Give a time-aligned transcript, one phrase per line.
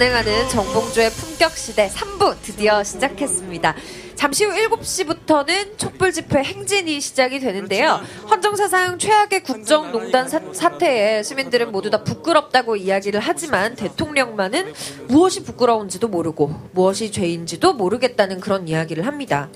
[0.00, 3.74] 진행하는 정봉주의 품격시대 3부 드디어 시작했습니다.
[4.14, 8.00] 잠시 후 7시부터는 촛불 집회 행진이 시작이 되는데요.
[8.30, 14.72] 헌정사상 최악의 국정농단 사, 사태에 시민들은 모두 다 부끄럽다고 이야기를 하지만 대통령만은
[15.08, 19.50] 무엇이 부끄러운지도 모르고 무엇이 죄인지도 모르겠다는 그런 이야기를 합니다.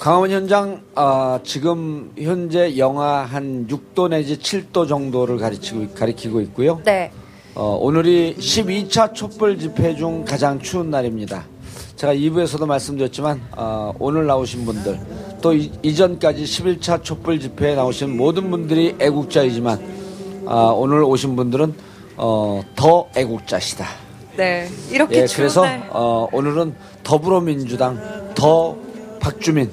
[0.00, 6.82] 강원 현장 아, 지금 현재 영하 한 6도 내지 7도 정도를 가리키고, 가리키고 있고요.
[6.84, 7.12] 네.
[7.54, 11.44] 어, 오늘이 12차 촛불 집회 중 가장 추운 날입니다.
[11.96, 14.98] 제가 2부에서도 말씀드렸지만 어, 오늘 나오신 분들
[15.42, 19.80] 또 이, 이전까지 11차 촛불 집회에 나오신 모든 분들이 애국자이지만
[20.46, 21.74] 아, 오늘 오신 분들은
[22.16, 23.86] 어, 더 애국자시다.
[24.36, 24.68] 네.
[24.90, 25.88] 이렇게 예, 추운 그래서 날.
[25.90, 28.76] 어, 오늘은 더불어민주당 더
[29.20, 29.70] 박주민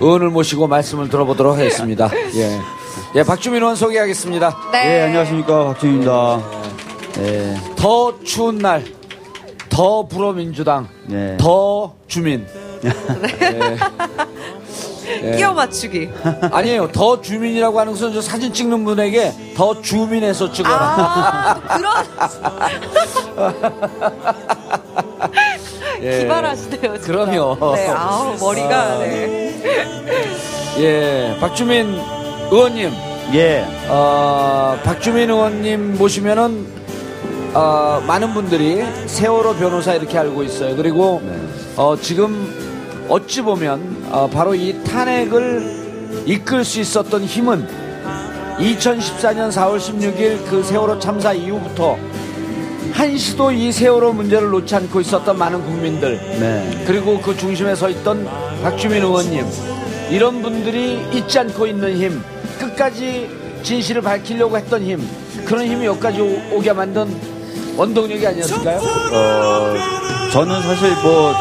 [0.00, 2.10] 의원을 모시고 말씀을 들어보도록 하겠습니다.
[2.36, 2.58] 예,
[3.14, 4.56] 예 박주민 의원 소개하겠습니다.
[4.72, 4.98] 네.
[4.98, 5.66] 예, 안녕하십니까.
[5.66, 6.42] 박준입니다.
[7.20, 8.84] 예, 더 추운 날,
[9.68, 11.36] 더 불어민주당, 네.
[11.36, 12.44] 더 주민.
[12.84, 13.76] 예.
[15.36, 16.10] 끼워 맞추기.
[16.50, 16.90] 아니에요.
[16.90, 20.76] 더 주민이라고 하는 것은 저 사진 찍는 분에게 더 주민에서 찍어라.
[20.76, 22.04] 아, 그런.
[26.02, 26.18] 예.
[26.20, 26.98] 기발하시네요.
[26.98, 27.06] 진짜.
[27.06, 27.74] 그럼요.
[27.76, 28.98] 네, 아우, 머리가, 아.
[28.98, 29.62] 네.
[30.78, 32.00] 예, 박주민
[32.50, 33.13] 의원님.
[33.32, 36.66] 예, 어, 박주민 의원님 모시면은
[37.54, 40.76] 어, 많은 분들이 세월호 변호사 이렇게 알고 있어요.
[40.76, 41.22] 그리고
[41.76, 42.52] 어, 지금
[43.08, 47.66] 어찌 보면 어, 바로 이 탄핵을 이끌 수 있었던 힘은
[48.58, 51.98] 2014년 4월 16일 그 세월호 참사 이후부터
[52.92, 56.84] 한시도 이 세월호 문제를 놓지 않고 있었던 많은 국민들 네.
[56.86, 58.28] 그리고 그 중심에 서 있던
[58.62, 59.44] 박주민 의원님
[60.10, 62.33] 이런 분들이 잊지 않고 있는 힘
[62.74, 63.28] 끝까지
[63.62, 65.00] 진실을 밝히려고 했던 힘
[65.44, 67.06] 그런 힘이 여기까지 오, 오게 만든
[67.76, 68.78] 원동력이 아니었을까요?
[68.78, 69.74] 어,
[70.32, 71.34] 저는 사실 뭐,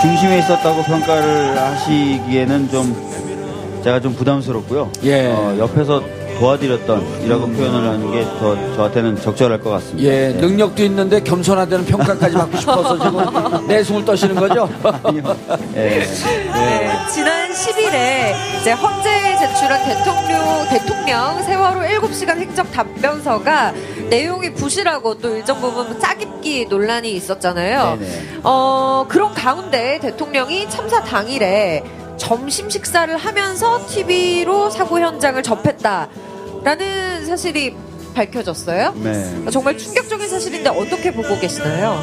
[0.00, 4.90] 중심에 있었다고 평가를 하시기에는 좀, 제가 좀 부담스럽고요.
[5.04, 5.26] 예.
[5.26, 6.02] 어, 옆에서
[6.38, 10.08] 도와드렸던, 이라고 표현을 하는 게 더 저한테는 적절할 것 같습니다.
[10.08, 14.68] 예, 능력도 있는데 겸손하다는 평가까지 받고 싶어서 지금 내숭을 떠시는 거죠?
[15.76, 16.00] 예.
[16.00, 23.72] 네, 지난 10일에 이제 헌재에 제출한 대통령, 대통령 세월호 7시간 행적 답변서가
[24.10, 27.98] 내용이 부실하고 또 일정 부분 짜깁기 논란이 있었잖아요.
[28.00, 28.10] 네네.
[28.42, 31.82] 어, 그런 가운데 대통령이 참사 당일에
[32.16, 37.74] 점심 식사를 하면서 TV로 사고 현장을 접했다라는 사실이
[38.14, 38.94] 밝혀졌어요.
[39.02, 39.50] 네.
[39.50, 41.98] 정말 충격적인 사실인데 어떻게 보고 계시나요?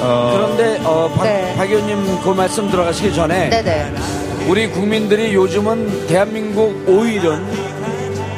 [0.00, 1.54] 어, 그런데 어, 박, 네.
[1.56, 3.94] 박 의원님 그 말씀 들어가시기 전에 네네.
[4.48, 7.44] 우리 국민들이 요즘은 대한민국 오일은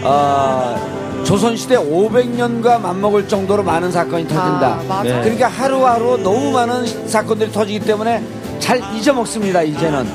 [0.02, 0.76] 아,
[1.24, 4.80] 조선시대 500년과 맞먹을 정도로 많은 사건이 터진다.
[4.88, 5.02] 아.
[5.02, 5.20] 네.
[5.22, 8.22] 그러니까 하루하루 너무 많은 사건들이 터지기 때문에
[8.58, 10.06] 잘 잊어먹습니다, 이제는.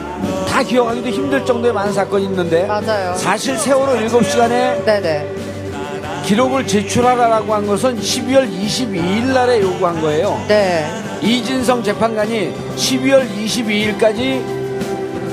[0.48, 3.16] 다 기억하기도 힘들 정도의 많은 사건이 있는데 맞아요.
[3.16, 5.36] 사실 세월호 7시간에 네네.
[6.26, 10.44] 기록을 제출하라고 한 것은 12월 22일 날에 요구한 거예요.
[10.48, 10.86] 네.
[11.22, 14.62] 이진성 재판관이 12월 22일까지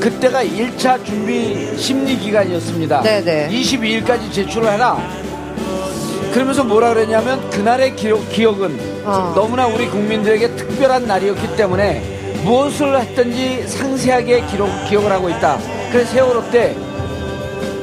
[0.00, 3.02] 그때가 1차 준비 심리 기간이었습니다.
[3.02, 3.48] 네네.
[3.50, 4.98] 22일까지 제출을 해라.
[6.32, 9.32] 그러면서 뭐라 그랬냐면 그날의 기록, 기억은 어.
[9.34, 15.58] 너무나 우리 국민들에게 특별한 날이었기 때문에 무엇을 했든지 상세하게 기록, 기억을 하고 있다.
[15.90, 16.76] 그래서 세월호 때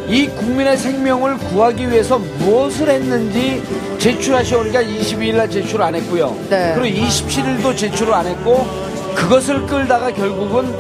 [0.07, 3.63] 이 국민의 생명을 구하기 위해서 무엇을 했는지
[3.98, 4.60] 제출하시오.
[4.60, 6.36] 그러니까 22일 날 제출 안 했고요.
[6.50, 6.74] 네.
[6.75, 8.68] 그리고 27일도 제출을 안 했고
[9.16, 10.72] 그것을 끌다가 결국은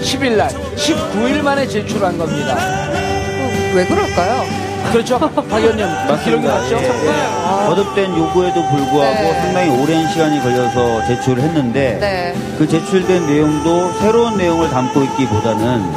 [0.00, 2.54] 10일 날 19일 만에 제출한 겁니다.
[2.54, 4.44] 어, 왜 그럴까요?
[4.92, 5.18] 그렇죠?
[5.18, 6.76] 박 의원님 그 기록이 맞죠?
[6.76, 7.66] 예, 예.
[7.68, 9.40] 거듭된 요구에도 불구하고 네.
[9.40, 12.34] 상당히 오랜 시간이 걸려서 제출을 했는데 네.
[12.58, 15.92] 그 제출된 내용도 새로운 내용을 담고 있기보다는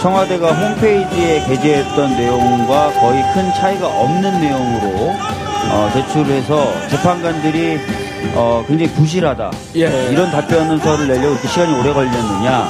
[0.00, 5.12] 청와대가 홈페이지에 게재했던 내용과 거의 큰 차이가 없는 내용으로
[5.70, 7.78] 어, 제출해서 재판관들이
[8.34, 9.50] 어, 굉장히 부실하다.
[9.76, 10.08] 예.
[10.10, 12.68] 이런 답변서를 내려고 이렇게 시간이 오래 걸렸느냐.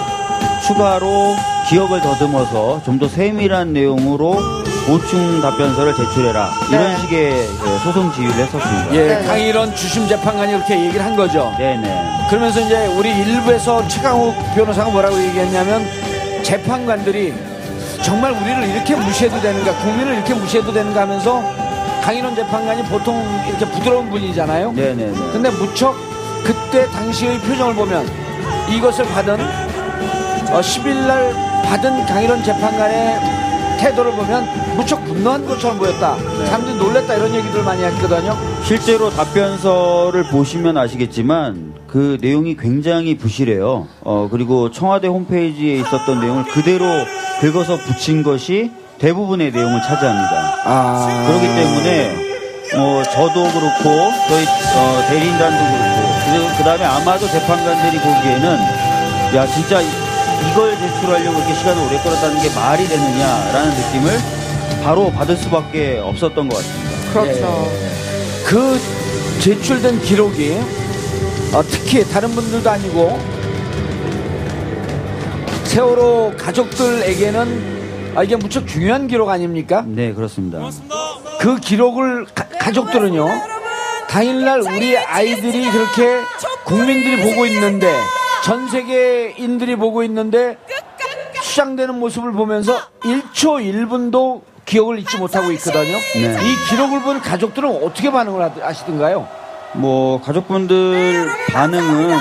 [0.67, 1.37] 추가로
[1.69, 4.37] 기억을 더듬어서 좀 더 세밀한 내용으로
[4.89, 6.51] 보충 답변서를 제출해라.
[6.71, 6.97] 이런 네.
[7.01, 8.95] 식의 예, 소송 지휘를 했었습니다.
[8.95, 9.27] 예, 네.
[9.27, 11.55] 강일원 주심 재판관이 그렇게 얘기를 한 거죠.
[11.59, 12.27] 네네.
[12.31, 15.87] 그러면서 이제 우리 일부에서 최강욱 변호사가 뭐라고 얘기했냐면
[16.43, 17.35] 재판관들이
[18.03, 21.43] 정말 우리를 이렇게 무시해도 되는가, 국민을 이렇게 무시해도 되는가 하면서
[22.03, 24.73] 강인원 재판관이 보통 이렇게 부드러운 분이잖아요.
[24.73, 25.33] 네네네.
[25.33, 25.95] 근데 무척
[26.43, 28.09] 그때 당시의 표정을 보면
[28.71, 29.39] 이것을 받은
[30.51, 31.31] 어, 10일 날
[31.65, 33.38] 받은 강일원 재판관의
[33.79, 36.17] 태도를 보면 무척 분노한 것처럼 보였다.
[36.47, 38.37] 사람들이 놀랬다 이런 얘기들 많이 했거든요.
[38.65, 43.87] 실제로 답변서를 보시면 아시겠지만 그 내용이 굉장히 부실해요.
[44.03, 46.85] 어, 그리고 청와대 홈페이지에 있었던 내용을 그대로
[47.41, 50.55] 긁어서 붙인 것이 대부분의 내용을 차지합니다.
[50.65, 52.29] 아 그렇기 때문에
[52.77, 58.59] 어, 저도 그렇고 저희 어, 대리인단도 그렇고 그 다음에 아마도 재판관들이 보기에는
[59.37, 59.81] 야 진짜
[60.43, 64.19] 이- 이걸 제출하려고 이렇게 시간을 오래 끌었다는 게 말이 되느냐라는 느낌을
[64.83, 67.13] 바로 받을 수밖에 없었던 것 같습니다.
[67.13, 67.71] 그렇죠.
[68.45, 68.81] 그
[69.41, 70.59] 제출된 기록이
[71.53, 73.19] 어, 특히 다른 분들도 아니고
[75.65, 79.85] 세월호 가족들에게는 아, 이게 무척 중요한 기록 아닙니까?
[79.87, 80.59] 네 그렇습니다.
[81.41, 83.29] 그 기록을 가, 족들은요
[84.09, 86.21] 당일날 우리 아이들이 그렇게
[86.65, 87.95] 국민들이 보고 있는데
[88.49, 90.57] 전 세계인들이 보고 있는데
[91.43, 95.99] 수장되는 모습을 보면서 1초 1분도 기억을 잊지 못하고 있거든요.
[96.15, 96.39] 네.
[96.43, 99.29] 이 기록을 본 가족들은 어떻게 반응을 하- 하시던가요?
[99.75, 102.17] 뭐 가족분들 반응은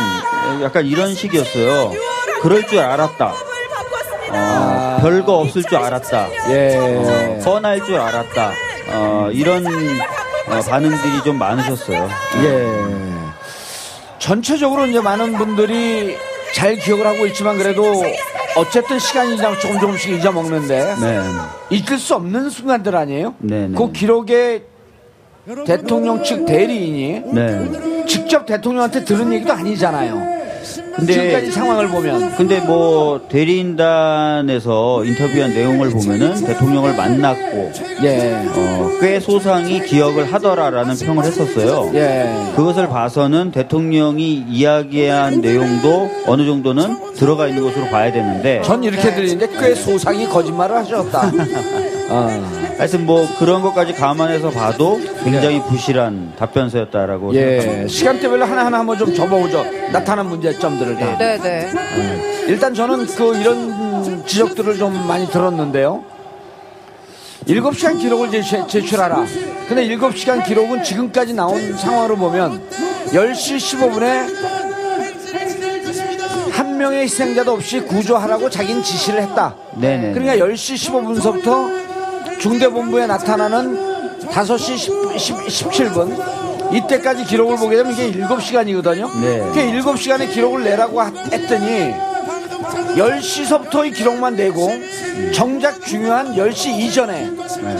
[0.64, 1.94] 약간 이런 식이었어요.
[2.42, 3.34] 그럴 줄 알았다.
[4.32, 6.28] 어, 별거 없을 줄 알았다.
[6.50, 7.40] 예.
[7.42, 8.52] 뻔할 줄 알았다.
[8.90, 12.10] 어, 이런 어, 반응들이 좀 많으셨어요.
[12.44, 12.97] 예.
[14.28, 16.18] 전체적으로 이제 많은 분들이
[16.54, 18.04] 잘 기억을 하고 있지만 그래도
[18.58, 21.22] 어쨌든 시간이 지나면 조금 조금씩 잊어먹는데 네.
[21.70, 23.36] 잊을 수 없는 순간들 아니에요?
[23.40, 23.78] 네 네.
[23.78, 24.66] 그 기록에
[25.66, 28.06] 대통령 측 대리인이 네.
[28.06, 30.37] 직접 대통령한테 들은 얘기도 아니잖아요.
[30.98, 37.72] 근데 지금까지 상황을 보면 근데 뭐 대리인단에서 인터뷰한 내용을 보면은 대통령을 만났고
[38.04, 41.92] 예, 어, 꽤 소상히 기억을 하더라라는 평을 했었어요.
[41.94, 49.14] 예, 그것을 봐서는 대통령이 이야기한 내용도 어느 정도는 들어가 있는 것으로 봐야 되는데 전 이렇게
[49.14, 51.32] 들리는데 꽤 소상히 거짓말을 하셨다.
[52.10, 52.28] 어,
[52.78, 57.84] 하여튼 뭐 그런 것까지 감안해서 봐도 굉장히 부실한 답변서였다라고 생각합니다.
[57.84, 59.66] 예, 시간대별로 하나하나 한번 좀 접어보죠.
[59.92, 61.18] 나타난 문제점들을 다.
[61.18, 61.72] 네네.
[62.48, 66.04] 일단 저는 그 이런 지적들을 좀 많이 들었는데요.
[67.48, 69.26] 7시간 기록을 제출, 제출하라.
[69.68, 72.62] 근데 7시간 기록은 지금까지 나온 상황으로 보면
[73.08, 74.28] 10시 15분에
[76.52, 79.56] 한 명의 희생자도 없이 구조하라고 자기는 지시를 했다.
[79.76, 80.14] 네네.
[80.14, 81.87] 그러니까 10시 15분서부터
[82.40, 83.98] 중대본부에 나타나는
[84.30, 89.20] 5시 10, 17분 이때까지 기록을 보게 되면 이게 7시간이거든요.
[89.22, 89.40] 네.
[89.40, 91.94] 그 7시간의 기록을 내라고 하- 했더니
[92.96, 94.70] 10시서부터의 기록만 내고
[95.34, 97.30] 정작 중요한 10시 이전에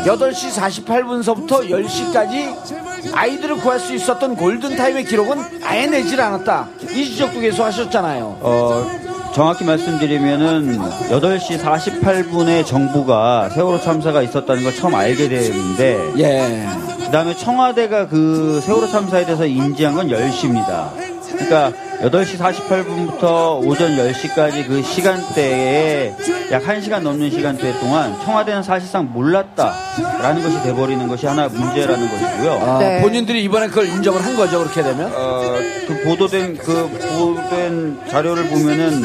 [0.06, 0.52] 8시
[0.86, 6.68] 48분서부터 10시까지 아이들을 구할 수 있었던 골든타임의 기록은 아예 내질 않았다.
[6.92, 8.38] 이 지적도 계속 하셨잖아요.
[8.42, 8.90] 어,
[9.38, 16.68] 정확히 말씀드리면은 8시 48분에 정부가 세월호 참사가 있었다는 걸 처음 알게 됐는데 예.
[17.06, 20.90] 그다음에 청와대가 그 세월호 참사에 대해서 인지한 건 10시입니다.
[21.34, 26.16] 그러니까 8시 48분부터 오전 10시까지 그 시간대에
[26.52, 32.52] 약 1시간 넘는 시간대 동안 청와대는 사실상 몰랐다라는 것이 돼버리는 것이 하나 문제라는 것이고요.
[32.54, 33.02] 아, 네.
[33.02, 34.60] 본인들이 이번에 그걸 인정을 한 거죠.
[34.60, 35.12] 그렇게 되면.
[35.14, 39.04] 어, 그 보도된 그 보도된 자료를 보면은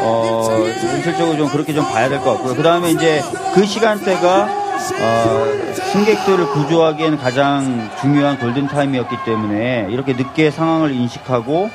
[0.00, 2.54] 어, 현실적으로 좀 그렇게 좀 봐야 될 것 같고요.
[2.54, 3.22] 그 다음에 이제
[3.54, 4.48] 그 시간대가
[5.00, 5.46] 어,
[5.92, 11.68] 승객들을 구조하기에는 가장 중요한 골든 타임이었기 때문에 이렇게 늦게 상황을 인식하고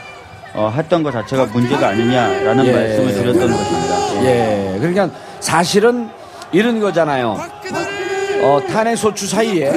[0.55, 2.71] 어, 했던 것 자체가 문제가 아니냐라는 예.
[2.71, 4.23] 말씀을 드렸던 것입니다.
[4.25, 4.77] 예.
[4.79, 6.09] 그러니까 사실은
[6.51, 7.37] 이런 거잖아요.
[8.43, 9.73] 어, 탄핵 소추 사이에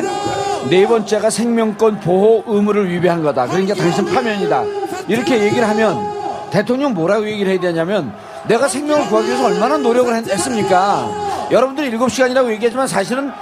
[0.69, 3.47] 네 번째가 생명권 보호 의무를 위배한 거다.
[3.47, 4.65] 그러니까 당신 파면이다.
[5.09, 6.17] 이렇게 얘기를 하면
[6.51, 8.13] 대통령 뭐라고 얘기를 해야 되냐면
[8.49, 11.49] 내가 생명을 구하기 위해서 얼마나 노력을 했, 했습니까?
[11.51, 13.33] 여러분들이 7시간이라고 얘기하지만 사실은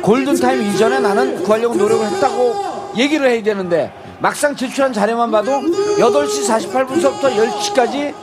[0.00, 7.34] 골든타임 이전에 나는 구하려고 노력을 했다고 얘기를 해야 되는데 막상 제출한 자료만 봐도 8시 48분서부터
[7.34, 8.14] 10시까지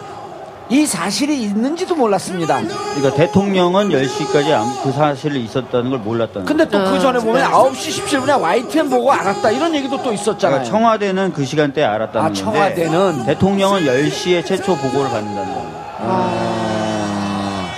[0.72, 2.62] 이 사실이 있는지도 몰랐습니다.
[2.62, 6.86] 그러니까 대통령은 10시까지 그 사실이 있었다는 걸 몰랐다는 근데 거예요.
[6.86, 10.60] 또그 전에 보면 9시 17분에 YTN 보고 알았다 이런 얘기도 또 있었잖아요.
[10.60, 13.26] 그러니까 청와대는 그 시간대에 알았다는 아, 청와대는?
[13.26, 15.79] 대통령은 10시에 최초 보고를 받는다는 거예요.
[16.02, 17.70] 아,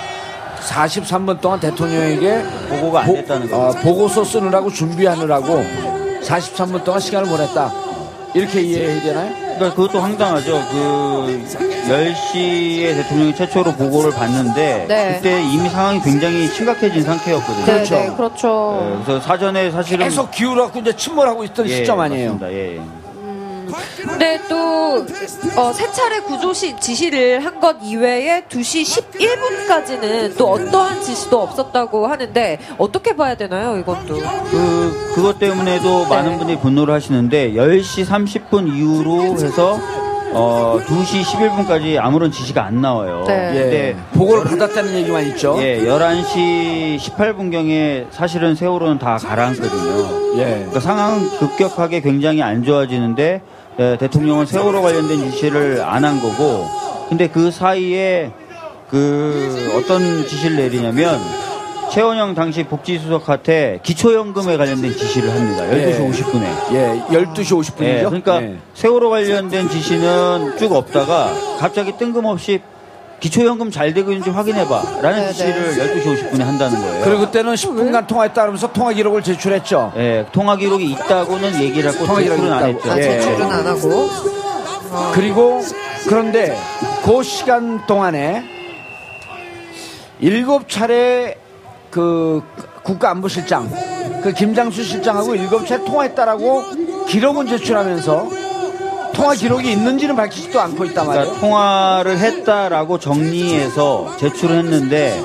[0.60, 3.70] 43분 동안 대통령에게 보고가 안 됐다는 보, 거예요.
[3.70, 5.64] 어, 보고서 쓰느라고 준비하느라고
[6.24, 7.72] 43분 동안 시간을 보냈다.
[8.34, 9.34] 이렇게 이해해야 되나요?
[9.56, 10.54] 그러니까 그것도 황당하죠.
[10.72, 11.46] 그
[11.90, 15.16] 10시에 대통령이 최초로 보고를 받는데 네.
[15.16, 17.66] 그때 이미 상황이 굉장히 심각해진 상태였거든요.
[17.66, 17.96] 네, 그렇죠.
[17.96, 18.80] 네, 그렇죠.
[18.82, 22.34] 네, 그래서 사전에 사실은 계속 기울어갖고 이제 침몰하고 있던 예, 시점 아니에요.
[22.34, 22.54] 맞습니다.
[22.54, 23.01] 예, 예.
[24.08, 25.06] 근데 또,
[25.56, 32.08] 어, 세 차례 구조 시 지시를 한 것 이외에 2시 11분까지는 또 어떠한 지시도 없었다고
[32.08, 34.16] 하는데, 어떻게 봐야 되나요, 이것도?
[34.50, 36.10] 그 그것 때문에도 네.
[36.10, 39.80] 많은 분들이 분노를 하시는데 10시 30분 이후로 해서
[40.34, 43.26] 어 2시 11분까지 아무런 지시가 안 나와요.
[43.28, 43.52] 네.
[43.56, 43.62] 예.
[43.62, 45.58] 근데 보고를 받았다는 얘기만 있죠.
[45.60, 50.40] 예, 11시 18분경에 사실은 세월호는 다 가라앉거든요.
[50.40, 50.46] 예.
[50.56, 53.42] 그러니까 상황은 급격하게 굉장히 안 좋아지는데
[53.80, 56.68] 예, 대통령은 세월호 관련된 지시를 안 한 거고
[57.10, 58.32] 근데 그 사이에
[58.90, 61.20] 그 어떤 지시를 내리냐면
[61.92, 65.64] 최원영 당시 복지수석한테 기초연금에 관련된 지시를 합니다.
[65.66, 66.10] 12시 예.
[66.10, 66.74] 50분에.
[66.74, 67.84] 예, 12시 50분이죠.
[67.84, 68.42] 예, 그러니까
[68.74, 72.62] 세월호 관련된 지시는 쭉 없다가 갑자기 뜬금없이
[73.20, 75.02] 기초연금 잘 되고 있는지 확인해봐.
[75.02, 77.04] 라는 네, 지시를 12시 50분에 한다는 거예요.
[77.04, 79.92] 그리고 그때는 10분간 통화했다 그러면서 통화 기록을 제출했죠.
[79.98, 82.70] 예, 통화 기록이 있다고는 얘기를 하고 통화 기록이 제출은 안.
[82.70, 82.92] 했죠.
[82.92, 83.02] 아, 예.
[83.02, 84.10] 제출은 안 하고.
[85.14, 85.62] 그리고
[86.08, 86.58] 그런데
[87.04, 88.44] 그 시간 동안에
[90.22, 91.36] 일곱 차례
[91.92, 92.42] 그
[92.84, 93.70] 국가안보실장
[94.24, 96.64] 그 김장수 실장하고 일곱 차례 통화했다라고
[97.08, 98.30] 기록은 제출하면서
[99.14, 101.26] 통화 기록이 있는지는 밝히지도 않고 있단 말이에요.
[101.26, 105.22] 그러니까 통화를 했다라고 정리해서 제출을 했는데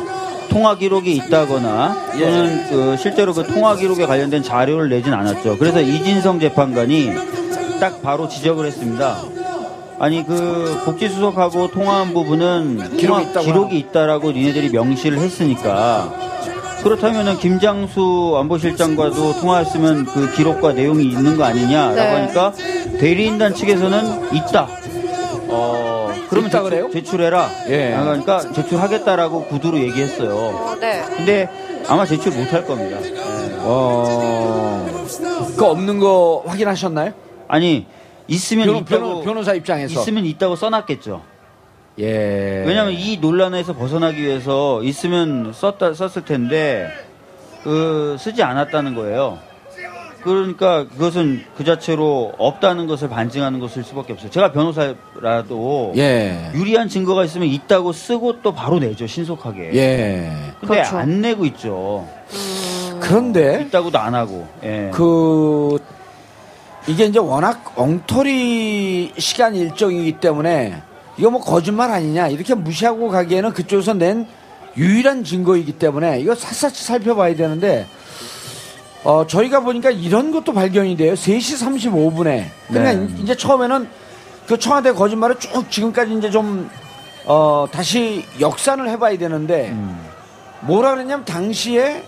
[0.50, 5.58] 통화 기록이 있다거나 또는 그 실제로 그 통화 기록에 관련된 자료를 내진 않았죠.
[5.58, 7.12] 그래서 이진성 재판관이
[7.78, 9.18] 딱 바로 지적을 했습니다.
[9.98, 16.35] 아니 그 복지수석하고 통화한 부분은 기록이 통화 있다고 기록이 있다라고 니네들이 명시를 했으니까
[16.86, 22.06] 그렇다면은 김장수 안보실장과도 통화했으면 그 기록과 내용이 있는 거 아니냐라고 네.
[22.12, 22.52] 하니까
[23.00, 24.68] 대리인단 측에서는 있다.
[25.48, 26.90] 어 그러면 있다 제출, 그래요?
[26.92, 27.50] 제출해라.
[27.70, 27.96] 예.
[28.00, 30.30] 그러니까 제출하겠다라고 구두로 얘기했어요.
[30.36, 31.02] 어, 네.
[31.16, 31.48] 근데
[31.88, 32.98] 아마 제출 못 할 겁니다.
[33.02, 33.14] 예.
[33.62, 35.04] 어,
[35.56, 37.12] 그 없는 거 확인하셨나요?
[37.48, 37.86] 아니
[38.28, 40.00] 있으면 변호, 있다고 변호, 변호사 입장에서.
[40.00, 41.20] 있으면 있다고 써놨겠죠.
[41.98, 42.64] 예.
[42.66, 46.88] 왜냐하면 이 논란에서 벗어나기 위해서 있으면 썼다 썼을 텐데
[47.62, 49.38] 그 쓰지 않았다는 거예요.
[50.22, 54.28] 그러니까 그것은 그 자체로 없다는 것을 반증하는 것일 수밖에 없어요.
[54.28, 56.50] 제가 변호사라도 예.
[56.52, 59.70] 유리한 증거가 있으면 있다고 쓰고 또 바로 내죠 신속하게.
[59.74, 60.32] 예.
[60.60, 60.98] 근데 그렇죠.
[60.98, 62.08] 안 내고 있죠.
[62.98, 64.48] 그런데 있다고도 안 하고.
[64.64, 64.90] 예.
[64.92, 65.78] 그
[66.88, 70.82] 이게 이제 워낙 엉터리 시간 일정이기 때문에
[71.18, 74.26] 이거 뭐 거짓말 아니냐 이렇게 무시하고 가기에는 그쪽에서 낸
[74.76, 77.86] 유일한 증거이기 때문에 이거 샅샅이 살펴봐야 되는데
[79.04, 81.14] 어 저희가 보니까 이런 것도 발견이 돼요.
[81.14, 83.22] 3시 35분에 그러니까 네.
[83.22, 83.88] 이제 처음에는
[84.46, 86.68] 그 청와대 거짓말을 쭉 지금까지 이제 좀
[87.24, 89.98] 어, 다시 역산을 해봐야 되는데 음.
[90.60, 92.04] 뭐라 그랬냐면 당시에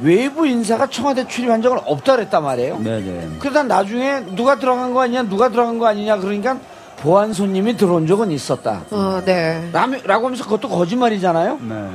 [0.00, 2.78] 외부 인사가 청와대 출입한 적은 없다 그랬단 말이에요.
[2.78, 3.28] 네네.
[3.38, 6.58] 그러다 나중에 누가 들어간 거 아니냐, 누가 들어간 거 아니냐 그러니까
[6.98, 8.82] 보안 손님이 들어온 적은 있었다.
[8.90, 9.68] 어, 네.
[9.72, 11.58] 라며- 라고 하면서 그것도 거짓말이잖아요.
[11.62, 11.88] 네.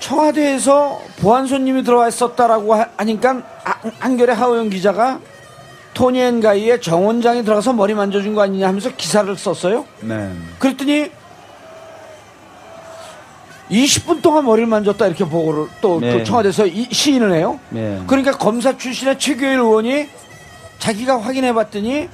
[0.00, 5.20] 청와대에서 보안 손님이 들어와 있었다라고 하- 하니까 한- 한겨레 하우영 기자가
[5.94, 9.86] Toni and Guy의 정 원장이 들어가서 머리 만져준 거 아니냐 하면서 기사를 썼어요.
[10.00, 10.30] 네.
[10.58, 11.10] 그랬더니
[13.70, 16.18] 20분 동안 머리를 만졌다 이렇게 보고를 또 네.
[16.18, 17.58] 그 청와대에서 이- 시인을 해요.
[17.70, 18.02] 네.
[18.06, 20.08] 그러니까 검사 출신의 최교일 의원이
[20.80, 22.08] 자기가 확인해 봤더니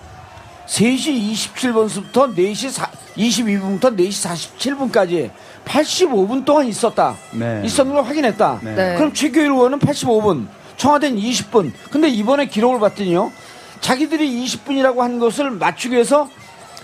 [0.71, 2.87] 3시 27분부터 4시 4,
[3.17, 5.31] 22분부터 4시 47분까지
[5.65, 7.17] 85분 동안 있었다.
[7.33, 7.63] 네.
[7.65, 8.61] 있었는 걸 확인했다.
[8.63, 8.75] 네.
[8.75, 8.95] 네.
[8.97, 10.47] 그럼 최교일 의원은 85분,
[10.77, 11.73] 청와대는 20분.
[11.91, 13.33] 근데 이번에 기록을 봤더니요.
[13.81, 16.29] 자기들이 20분이라고 한 것을 맞추기 위해서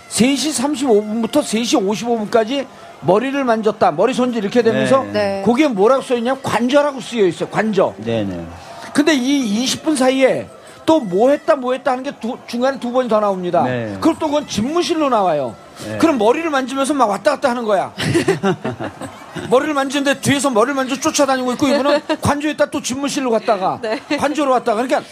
[0.09, 2.67] 3시 35분부터 3시 55분까지
[3.01, 3.91] 머리를 만졌다.
[3.91, 5.11] 머리 손질 이렇게 되면서 네.
[5.11, 5.43] 네.
[5.45, 7.47] 거기에 뭐라고 써 있냐면 관저라고 쓰여 있어요.
[7.49, 7.93] 관저.
[7.99, 8.45] 네네.
[8.93, 10.49] 근데 이 20분 사이에
[10.87, 13.61] 또 뭐 했다 뭐 했다 하는 게 두- 중간에 두 번이 더 나옵니다.
[13.63, 13.97] 네.
[14.01, 15.53] 그럼 또 그건 집무실로 나와요.
[15.85, 15.97] 네.
[15.99, 17.93] 그럼 머리를 만지면서 막 왔다 갔다 하는 거야.
[19.51, 23.99] 머리를 만지는데 뒤에서 머리를 만져 쫓아다니고 있고 이분은 관저에다 또 집무실로 갔다가 네.
[24.17, 25.07] 관저로 왔다가 그러니까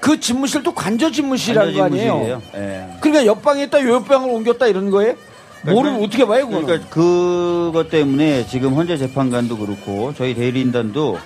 [0.00, 2.40] 그 집무실도 관저 집무실이라는 거 아니에요.
[2.54, 2.86] 예.
[3.00, 5.14] 그러니까 옆방에 있다 요 옆방을 옮겼다 이런 거예요?
[5.62, 6.66] 뭐를 그러니까- 어떻게 봐요 그거는?
[6.66, 11.18] 그러니까 그것 때문에 지금 헌재 재판관도 그렇고 저희 대리인단도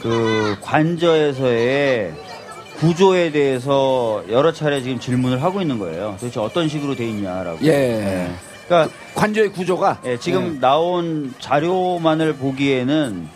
[0.00, 2.12] 그 관저에서의
[2.82, 6.16] 구조에 대해서 여러 차례 지금 질문을 하고 있는 거예요.
[6.18, 7.64] 도대체 어떤 식으로 돼 있냐라고.
[7.64, 8.28] 예.
[8.66, 10.60] 그러니까 관저의 구조가 예, 지금 예.
[10.60, 13.28] 나온 자료만을 보기에는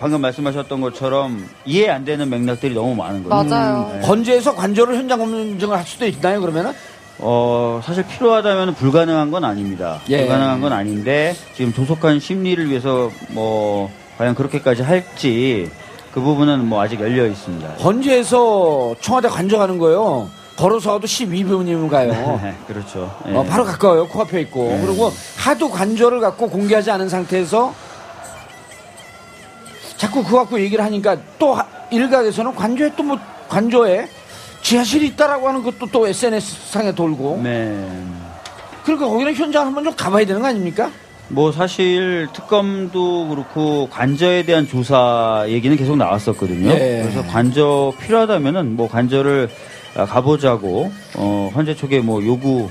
[0.00, 3.44] 방금 말씀하셨던 것처럼 이해 안 되는 맥락들이 너무 많은 거예요.
[3.44, 3.92] 맞아요.
[3.96, 4.00] 예.
[4.00, 6.72] 건재에서 관저를 현장 검증을 할 수도 있나요 그러면은?
[7.18, 10.00] 어, 사실 필요하다면 불가능한 건 아닙니다.
[10.08, 10.18] 예.
[10.22, 15.70] 불가능한 건 아닌데, 지금 조속한 심리를 위해서 뭐, 과연 그렇게까지 할지,
[16.18, 17.74] 그 부분은 뭐 아직 열려 있습니다.
[17.76, 20.28] 건재에서 청와대 관저 가는 거요.
[20.56, 22.40] 걸어서 가도 12분이면 가요.
[22.66, 23.14] 그렇죠.
[23.28, 23.36] 예.
[23.36, 24.08] 어, 바로 가까워요.
[24.08, 24.64] 코앞에 있고.
[24.64, 24.82] 네.
[24.84, 27.72] 그리고 하도 관저를 갖고 공개하지 않은 상태에서
[29.96, 34.08] 자꾸 그거 갖고 얘기를 하니까 또 하- 일각에서는 관저에 또 뭐 관저에
[34.62, 37.40] 지하실이 있다라고 하는 것도 또 SNS 상에 돌고.
[37.44, 37.86] 네.
[38.82, 40.90] 그러니까 거기는 현장 한번 좀 가봐야 되는 거 아닙니까?
[41.28, 46.70] 뭐 사실 특검도 그렇고 관저에 대한 조사 얘기는 계속 나왔었거든요.
[46.70, 47.00] 예.
[47.02, 49.48] 그래서 관저 필요하다면은 뭐 관저를
[49.94, 52.70] 아, 가보자고 어 현재 쪽에 뭐 요구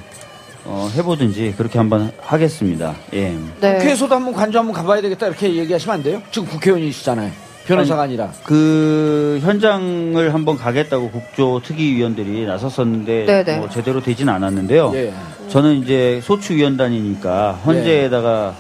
[0.65, 2.95] 어 해보든지 그렇게 한번 하겠습니다.
[3.13, 3.37] 예.
[3.59, 3.77] 네.
[3.77, 6.21] 국회에서도 한번 관저 한번 가봐야 되겠다 이렇게 얘기하시면 안 돼요?
[6.31, 7.31] 지금 국회의원이시잖아요.
[7.67, 13.59] 변호사가 아니, 라그 현장을 한번 가겠다고 국조 특위위원들이 나섰었는데 네네.
[13.59, 14.91] 뭐 제대로 되진 않았는데요.
[14.95, 15.13] 예.
[15.49, 18.53] 저는 이제 소추위원단이니까 헌재에다가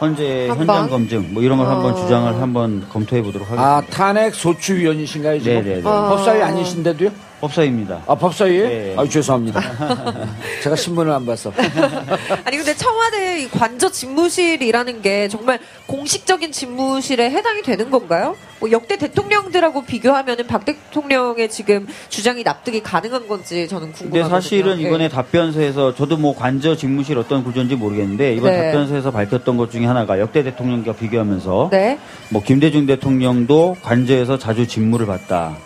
[0.00, 0.68] 헌재 한 번?
[0.68, 1.94] 현장 검증 뭐 이런 걸 한번 어.
[1.94, 3.76] 주장을 한번 검토해 보도록 하겠습니다.
[3.76, 5.52] 아 탄핵 소추위원이신가요 지금?
[5.54, 5.88] 네네네.
[5.88, 6.08] 어.
[6.10, 7.10] 법사위 아니신데도요?
[7.44, 8.02] 법사입니다.
[8.06, 8.68] 아 법사위에?
[8.68, 8.94] 네.
[8.96, 9.60] 아 죄송합니다.
[10.62, 11.52] 제가 신문을 안 봤어.
[12.44, 18.36] 아니 근데 청와대 이 관저 집무실이라는 게 정말 공식적인 집무실에 해당이 되는 건가요?
[18.60, 24.22] 뭐 역대 대통령들하고 비교하면은 박 대통령의 지금 주장이 납득이 가능한 건지 저는 궁금하거든요.
[24.22, 24.86] 근데 사실은 예.
[24.86, 28.66] 이번에 답변서에서 저도 뭐 관저 직무실 어떤 구조인지 모르겠는데 이번 네.
[28.66, 31.98] 답변서에서 밝혔던 것 중에 하나가 역대 대통령과 비교하면서 네.
[32.30, 35.56] 뭐 김대중 대통령도 관저에서 자주 직무를 봤다.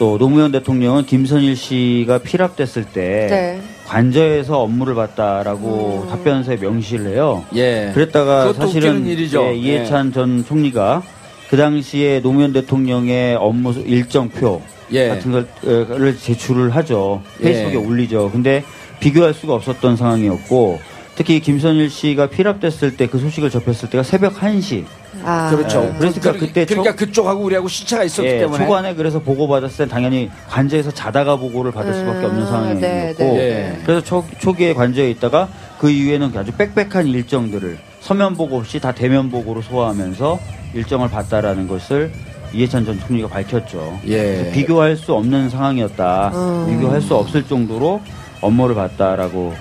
[0.00, 3.60] 또 노무현 대통령은 김선일 씨가 피랍됐을 때 네.
[3.86, 6.08] 관저에서 업무를 봤다라고 음.
[6.08, 7.44] 답변서에 명시를 해요.
[7.54, 7.90] 예.
[7.92, 9.44] 그랬다가 그것도 사실은 웃기는 일이죠.
[9.44, 11.02] 예, 이해찬 전 총리가
[11.50, 15.08] 그 당시에 노무현 대통령의 업무 일정표 예.
[15.08, 17.20] 같은 걸, 어, 를 제출을 하죠.
[17.42, 17.76] 페이스북에 예.
[17.76, 18.30] 올리죠.
[18.32, 18.64] 근데
[19.00, 20.80] 비교할 수가 없었던 상황이었고
[21.14, 24.86] 특히 김선일 씨가 피랍됐을 때 그 소식을 접했을 때가 새벽 1시.
[25.24, 25.50] 아.
[25.50, 25.84] 그렇죠.
[25.94, 29.46] 예, 그러니까 그 때 그러니까 초- 그쪽하고 우리하고 시차가 있었기 예, 때문에 초반에 그래서 보고
[29.48, 33.36] 받았을 땐 당연히 관저에서 자다가 보고를 받을 수밖에 없는 음, 상황이었고 네, 네.
[33.38, 33.78] 예.
[33.84, 39.30] 그래서 초, 초기에 관저에 있다가 그 이후에는 아주 빽빽한 일정들을 서면 보고 없이 다 대면
[39.30, 40.38] 보고로 소화하면서
[40.74, 42.10] 일정을 봤다라는 것을
[42.52, 44.00] 이해찬 전 총리가 밝혔죠.
[44.08, 44.50] 예.
[44.52, 46.32] 비교할 수 없는 상황이었다.
[46.34, 46.66] 음.
[46.68, 48.00] 비교할 수 없을 정도로
[48.40, 49.54] 업무를 봤다라고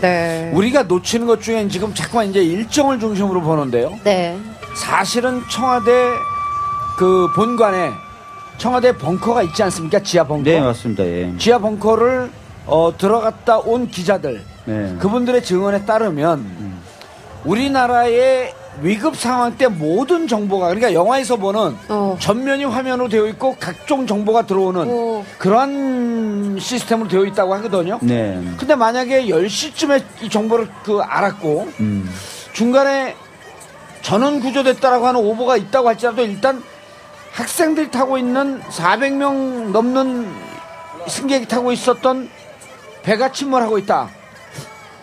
[0.00, 0.50] 네.
[0.52, 3.98] 우리가 놓치는 것 중에 지금 자꾸만 이제 일정을 중심으로 보는데요.
[4.04, 4.36] 네.
[4.76, 6.12] 사실은 청와대
[6.98, 7.92] 그 본관에
[8.58, 10.00] 청와대 벙커가 있지 않습니까?
[10.00, 10.44] 지하 벙커.
[10.44, 11.04] 네 맞습니다.
[11.04, 11.32] 예.
[11.38, 12.30] 지하 벙커를
[12.66, 14.96] 어, 들어갔다 온 기자들 네.
[14.98, 16.44] 그분들의 증언에 따르면
[17.44, 22.16] 우리나라의 위급 상황 때 모든 정보가 그러니까 영화에서 보는 어.
[22.20, 25.24] 전면이 화면으로 되어 있고 각종 정보가 들어오는 오.
[25.38, 27.98] 그러한 시스템으로 되어 있다고 하거든요.
[28.02, 28.38] 네.
[28.58, 32.10] 근데 만약에 10시쯤에 이 정보를 그 알았고 음.
[32.52, 33.14] 중간에
[34.06, 36.62] 전원 구조됐다라고 하는 오보가 있다고 할지라도 일단
[37.32, 40.32] 학생들이 타고 있는 400명 넘는
[41.08, 42.30] 승객이 타고 있었던
[43.02, 44.08] 배가 침몰하고 있다.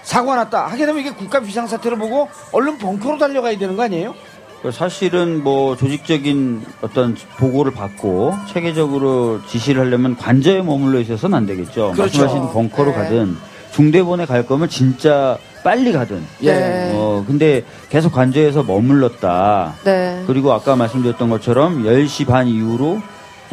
[0.04, 0.68] 사고가 났다.
[0.68, 4.16] 하게 되면 이게 국가 비상사태를 보고 얼른 벙커로 달려가야 되는 거 아니에요?
[4.62, 11.92] 그 사실은 뭐 조직적인 어떤 보고를 받고 체계적으로 지시를 하려면 관저에 머물러 있어서는 안 되겠죠.
[11.92, 12.22] 그렇죠.
[12.22, 12.98] 말씀하신 벙커로 네.
[12.98, 13.38] 가든
[13.74, 16.24] 중대본에 갈 거면 진짜 빨리 가든.
[16.40, 16.92] 네.
[16.94, 19.76] 어 근데 계속 관저에서 머물렀다.
[19.84, 20.24] 네.
[20.28, 23.02] 그리고 아까 말씀드렸던 것처럼 10시 반 이후로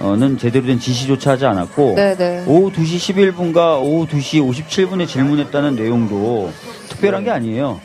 [0.01, 2.45] 어는 제대로 된 지시조차 하지 않았고 네, 네.
[2.47, 6.51] 오후 2시 11분과 오후 2시 57분에 질문했다는 내용도
[6.89, 7.81] 특별한 게 아니에요.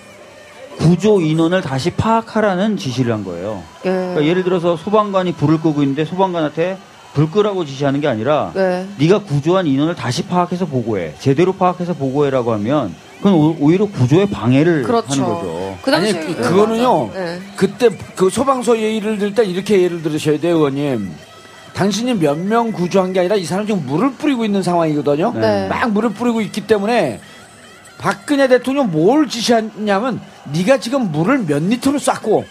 [0.77, 3.63] 구조 인원을 다시 파악하라는 지시를 한 거예요.
[3.85, 3.89] 예.
[3.89, 6.77] 그러니까 예를 들어서 소방관이 불을 끄고 있는데 소방관한테
[7.13, 8.85] 불 끄라고 지시하는 게 아니라 네.
[8.97, 11.13] 네가 구조한 인원을 다시 파악해서 보고해.
[11.19, 12.93] 제대로 파악해서 보고해라고 하면
[13.25, 15.07] 그건 오- 오히려 구조에 방해를 그렇죠.
[15.11, 15.77] 하는 거죠.
[15.81, 17.09] 그 당시 아니, 그- 그거는요.
[17.11, 17.39] 네.
[17.55, 21.11] 그때 그 소방서 예의를 들 때 이렇게 예를 들으셔야 돼요, 의원님.
[21.73, 25.33] 당신이 몇 명 구조한 게 아니라 이 사람 지금 물을 뿌리고 있는 상황이거든요.
[25.33, 25.67] 네.
[25.67, 27.19] 막 물을 뿌리고 있기 때문에
[27.97, 30.21] 박근혜 대통령 뭘 지시했냐면
[30.53, 32.45] 네가 지금 물을 몇 리터를 쐈고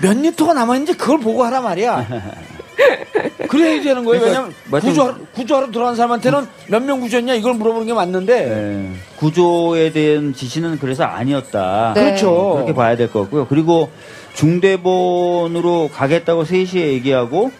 [0.00, 2.06] 몇 리터가 남아있는지 그걸 보고 하라 말이야.
[3.58, 4.20] 그래야 되는 거예요.
[4.20, 4.82] 그러니까 왜냐면.
[4.82, 10.78] 구조, 구조하러 들어간 사람한테는 몇 명 구조했냐 이걸 물어보는 게 맞는데 예, 구조에 대한 지시는
[10.78, 11.92] 그래서 아니었다.
[11.94, 12.04] 네.
[12.04, 12.52] 그렇죠.
[12.54, 13.46] 그렇게 봐야 될 것 같고요.
[13.46, 13.90] 그리고
[14.34, 17.50] 중대본으로 가겠다고 3시에 얘기하고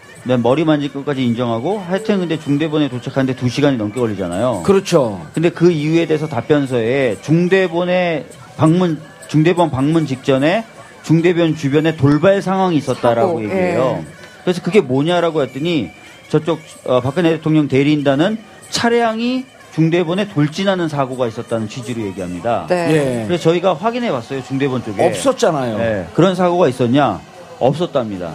[0.43, 4.63] 머리 만질 것까지 인정하고 하여튼 근데 중대본에 도착하는데 2시간이 넘게 걸리잖아요.
[4.65, 5.21] 그렇죠.
[5.35, 8.25] 근데 그 이유에 대해서 답변서에 중대본의
[8.57, 10.65] 방문 중대본 방문 직전에
[11.03, 14.03] 중대본 주변에 돌발 상황이 있었다라고 사고, 얘기해요.
[14.07, 14.14] 예.
[14.45, 15.91] 그래서 그게 뭐냐라고 했더니
[16.29, 18.39] 저쪽 어, 박근혜 대통령 대리인단은
[18.71, 22.67] 차량이 중대본에 돌진하는 사고가 있었다는 취지로 얘기합니다.
[22.69, 23.23] 네.
[23.23, 23.25] 예.
[23.27, 25.79] 그래서 저희가 확인해 봤어요 중대본 쪽에 없었잖아요.
[25.81, 27.21] 예, 그런 사고가 있었냐?
[27.59, 28.35] 없었답니다.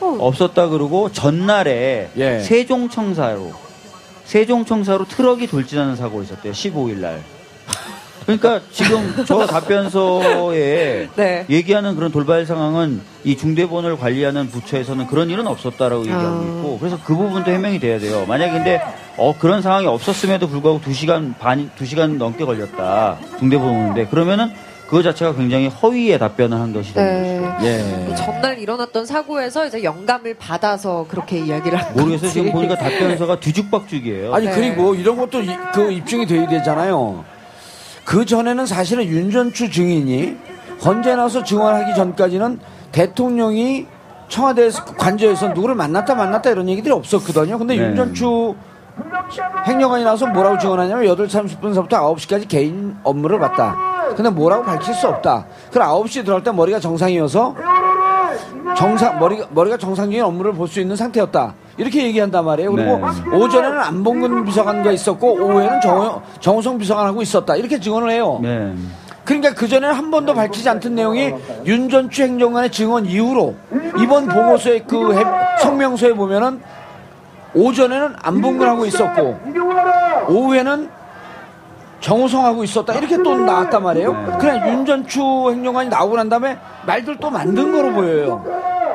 [0.00, 2.38] 없었다 그러고 전날에 예.
[2.40, 3.52] 세종청사로
[4.24, 6.52] 세종청사로 트럭이 돌진하는 사고가 있었대요.
[6.52, 7.22] 15일 날.
[8.24, 11.46] 그러니까 지금 저 답변서에 네.
[11.48, 16.42] 얘기하는 그런 돌발 상황은 이 중대본을 관리하는 부처에서는 그런 일은 없었다라고 얘기하고 아.
[16.42, 18.24] 있고 그래서 그 부분도 해명이 돼야 돼요.
[18.28, 18.80] 만약에 근데
[19.16, 23.18] 어 그런 상황이 없었음에도 불구하고 2시간 반 2시간 넘게 걸렸다.
[23.40, 24.52] 중대본 오는데 그러면은
[24.86, 27.66] 그거 자체가 굉장히 허위의 답변을 한 것이 되는 것이죠.
[27.66, 28.06] 네.
[28.10, 28.14] 예.
[28.14, 32.20] 전날 일어났던 사고에서 이제 영감을 받아서 그렇게 이야기를 한 모르겠어요.
[32.20, 32.32] 건지.
[32.32, 34.32] 지금 보니까 답변서가 뒤죽박죽이에요.
[34.32, 34.52] 아니 네.
[34.54, 37.24] 그리고 이런 것도 이- 그 입증이 돼야 되잖아요.
[38.04, 40.36] 그 전에는 사실은 윤전추 증인이
[40.84, 42.60] 헌재 나서 증언하기 전까지는
[43.06, 43.86] 대통령이
[44.28, 47.58] 청와대에서 관저에서 누구를 만났다 만났다 이런 얘기들이 없었거든요.
[47.58, 47.84] 근데 네.
[47.88, 48.54] 윤전추
[49.66, 51.28] 행정관이 나와서 뭐라고 증언하냐면 8시
[51.60, 53.76] 30분서부터 9시까지 개인 업무를 봤다.
[54.16, 55.44] 근데 뭐라고 밝힐 수 없다.
[55.70, 57.54] 그럼 9시에 들어갈 때 머리가 정상이어서
[58.78, 61.54] 정상 머리가 머리가 정상적인 업무를 볼 수 있는 상태였다.
[61.76, 62.72] 이렇게 얘기한단 말이에요.
[62.72, 62.98] 그리고
[63.30, 63.36] 네.
[63.36, 67.56] 오전에는 안봉근 비서관과 있었고 오후에는 정, 정우성 비서관하고 있었다.
[67.56, 68.40] 이렇게 증언을 해요.
[68.42, 68.74] 네.
[69.26, 71.34] 그러니까 그 전에는 한 번도 밝히지 않던 내용이
[71.66, 73.54] 윤 전 추 행정관의 증언 이후로
[74.00, 75.24] 이번 보고서의 그 해-
[75.60, 76.60] 성명서에 보면은
[77.54, 79.40] 오전에는 안봉근 하고 있었고
[80.28, 80.88] 오후에는
[82.00, 84.36] 정우성하고 있었다 이렇게 또 나왔단 말이에요.
[84.38, 88.44] 그냥 윤 전 추 행정관이 나오고 난 다음에 말들 또 만든 거로 보여요.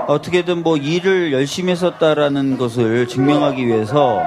[0.07, 4.21] 어떻게든 뭐 일을 열심히 했었다라는 것을 증명하기 위해서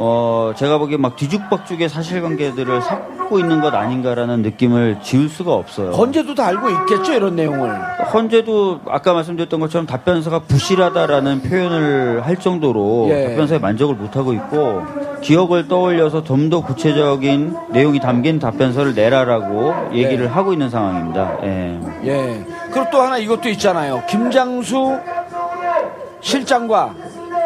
[0.00, 5.90] 어 제가 보기에 막 뒤죽박죽의 사실관계들을 섞고 있는 것 아닌가라는 느낌을 지울 수가 없어요.
[5.90, 7.68] 헌재도 다 알고 있겠죠 이런 내용을.
[8.14, 13.28] 헌재도 아까 말씀드렸던 것처럼 답변서가 부실하다라는 표현을 할 정도로 예.
[13.30, 14.82] 답변서에 만족을 못하고 있고
[15.20, 20.26] 기억을 떠올려서 좀 더 구체적인 내용이 담긴 답변서를 내라라고 얘기를 네.
[20.30, 21.38] 하고 있는 상황입니다.
[21.42, 21.78] 예.
[22.04, 22.46] 예.
[22.70, 24.02] 그리고 또 하나 이것도 있잖아요.
[24.08, 24.98] 김장수
[26.20, 26.94] 실장과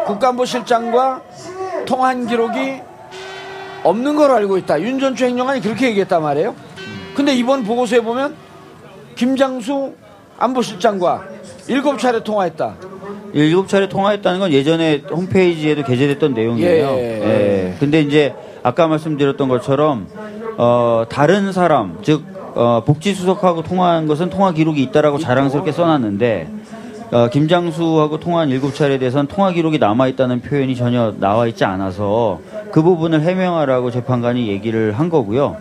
[0.05, 1.21] 국간부 실장과
[1.85, 2.81] 통한 기록이
[3.83, 4.81] 없는 걸로 알고 있다.
[4.81, 6.55] 윤전추 행정관이 그렇게 얘기했단 말이에요.
[7.15, 8.35] 근데 이번 보고서에 보면
[9.15, 9.93] 김장수
[10.37, 11.23] 안보실장과
[11.67, 12.75] 일곱 차례 통화했다.
[13.33, 16.87] 일곱 차례 통화했다는 건 예전에 홈페이지에도 게재됐던 내용이에요.
[16.87, 17.21] 예.
[17.21, 17.75] 예.
[17.79, 20.07] 근데 이제 아까 말씀드렸던 것처럼
[20.57, 22.23] 어 다른 사람 즉
[22.55, 26.49] 어, 복지수석하고 통화한 것은 통화 기록이 있다라고 자랑스럽게 써놨는데
[27.13, 32.41] 어, 김장수하고 통화한 일곱 차례에 대해서는 통화 기록이 남아 있다는 표현이 전혀 나와 있지 않아서
[32.71, 35.57] 그 부분을 해명하라고 재판관이 얘기를 한 거고요.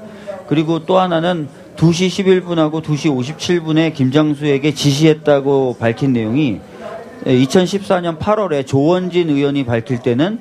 [0.49, 6.61] 그리고 또 하나는 2시 11분하고 2시 57분에 김장수에게 지시했다고 밝힌 내용이
[7.27, 10.39] 2014년 8월에 조원진 의원이 밝힐 때는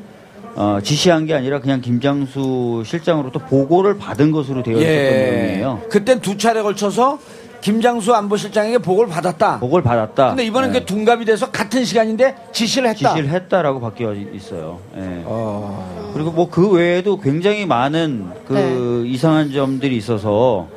[0.56, 5.82] 어, 지시한 게 아니라 그냥 김장수 실장으로부터 보고를 받은 것으로 되어 있었던 내용이에요.
[5.90, 7.20] 그땐 두 차례 걸쳐서
[7.62, 9.60] 김장수 안보실장에게 보고를 받았다.
[9.60, 10.30] 보고를 받았다.
[10.30, 10.80] 근데 이번엔 네.
[10.80, 13.10] 그 둔갑이 돼서 같은 시간인데 지시를 했다.
[13.14, 14.80] 지시를 했다라고 바뀌어 있어요.
[14.98, 15.22] 예.
[15.26, 16.12] 어...
[16.14, 20.68] 그리고 뭐 그 외에도 굉장히 많은 그 이상한 점들이 있어서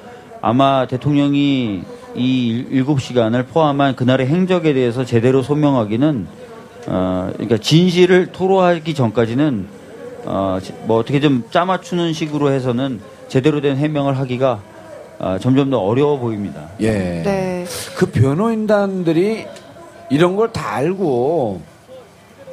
[0.40, 1.82] 아마 대통령이
[2.14, 6.26] 이 일곱 시간을 포함한 그날의 행적에 대해서 제대로 소명하기는
[6.86, 9.66] 어 그러니까 진실을 토로하기 전까지는
[10.26, 14.60] 어 뭐 어떻게 좀 짜맞추는 식으로 해서는 제대로 된 해명을 하기가
[15.18, 16.68] 어, 점점 더 어려워 보입니다.
[16.80, 16.90] 예.
[17.22, 17.64] 네.
[17.96, 19.46] 그 변호인단들이
[20.10, 21.60] 이런 걸 다 알고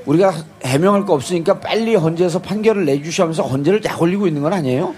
[0.06, 4.95] 우리가 해명할 거 없으니까 빨리 헌재에서 판결을 내주시면서 헌재를 약 올리고 있는 건 아니에요?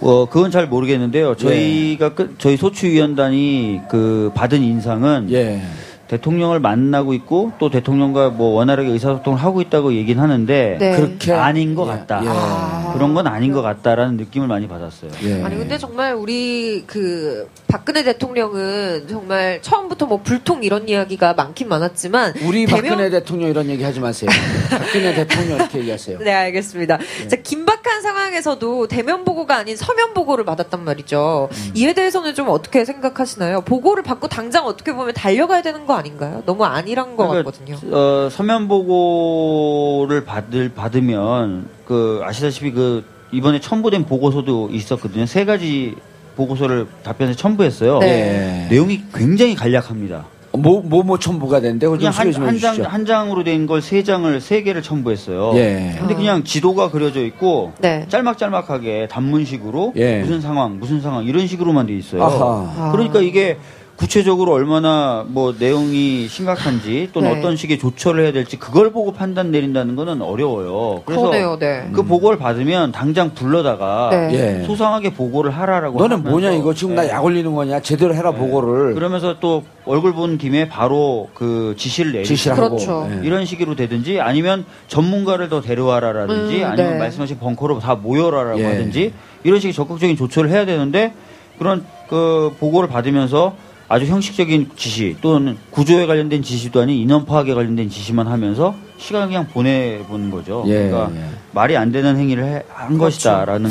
[0.00, 1.34] 뭐 그건 잘 모르겠는데요.
[1.36, 5.62] 저희가 끝- 저희 소추위원단이 그 받은 인상은 예.
[6.08, 10.96] 대통령을 만나고 있고 또 대통령과 뭐 원활하게 의사소통을 하고 있다고 얘기는 하는데 네.
[10.96, 12.20] 그렇게 아닌 것 예, 같다.
[12.22, 12.92] 예.
[12.94, 15.10] 그런 건 아닌 것 같다라는 느낌을 많이 받았어요.
[15.24, 15.42] 예.
[15.42, 22.34] 아니 근데 정말 우리 그 박근혜 대통령은 정말 처음부터 뭐 불통 이런 이야기가 많긴 많았지만
[22.46, 24.30] 우리 대면- 박근혜 대통령 이런 얘기 하지 마세요.
[24.70, 26.18] 박근혜 대통령 이렇게 얘기하세요.
[26.24, 26.98] 네 알겠습니다.
[27.28, 31.48] 자 긴박 한 상황에서도 대면 보고가 아닌 서면 보고를 받았단 말이죠.
[31.52, 31.70] 음.
[31.74, 33.60] 이에 대해서는 좀 어떻게 생각하시나요?
[33.60, 36.42] 보고를 받고 당장 어떻게 보면 달려가야 되는 거 아닌가요?
[36.44, 37.78] 너무 안일한 것 그러니까, 같거든요.
[37.96, 45.26] 어, 서면 보고를 받을 받으면 그 아시다시피 그 이번에 첨부된 보고서도 있었거든요.
[45.26, 45.94] 세 가지
[46.34, 48.00] 보고서를 답변에 첨부했어요.
[48.00, 48.66] 네.
[48.66, 48.74] 예.
[48.74, 50.26] 내용이 굉장히 간략합니다.
[50.56, 52.92] 뭐, 뭐, 뭐 첨부가 되는데, 그걸 좀 그냥 소개 좀 한, 한 장.
[52.92, 55.52] 한 장으로 된 걸 세 장을, 세 개를 첨부했어요.
[55.56, 55.96] 예.
[55.98, 58.06] 근데 그냥 지도가 그려져 있고, 네.
[58.08, 60.20] 짤막짤막하게 단문식으로, 예.
[60.20, 62.22] 무슨 상황, 무슨 상황, 이런 식으로만 돼 있어요.
[62.22, 62.92] 아하.
[62.92, 63.56] 그러니까 이게
[63.96, 67.38] 구체적으로 얼마나 뭐 내용이 심각한지 또는 네.
[67.38, 71.02] 어떤 식의 조처를 해야 될지 그걸 보고 판단 내린다는 거는 어려워요.
[71.04, 71.88] 그래서 그러네요, 네.
[71.92, 74.60] 그 보고를 받으면 당장 불러다가 네.
[74.60, 74.64] 예.
[74.64, 77.10] 소상하게 보고를 하라라고 너는 하면서 뭐냐, 이거 지금 나 예.
[77.10, 77.80] 약 올리는 거냐?
[77.80, 78.94] 제대로 해라, 보고를.
[78.94, 82.56] 그러면서 또 얼굴 본 김에 바로 그 지시를 내리고 지시를.
[82.56, 83.08] 그렇죠.
[83.10, 83.24] 예.
[83.24, 86.98] 이런 식으로 되든지 아니면 전문가를 더 데려와라라든지 음, 아니면 네.
[86.98, 88.64] 말씀하신 벙커로 다 모여라라고 예.
[88.64, 89.12] 하든지
[89.44, 91.12] 이런 식의 적극적인 조처를 해야 되는데
[91.58, 93.54] 그런 그 보고를 받으면서
[93.88, 99.46] 아주 형식적인 지시 또는 구조에 관련된 지시도 아닌 인원 파악에 관련된 지시만 하면서 시간 그냥
[99.48, 100.64] 보내보는 거죠.
[100.66, 101.20] 예, 그러니까 네.
[101.20, 101.24] 예.
[101.52, 103.70] 말이 안 되는 행위를 해- 한 것이다라는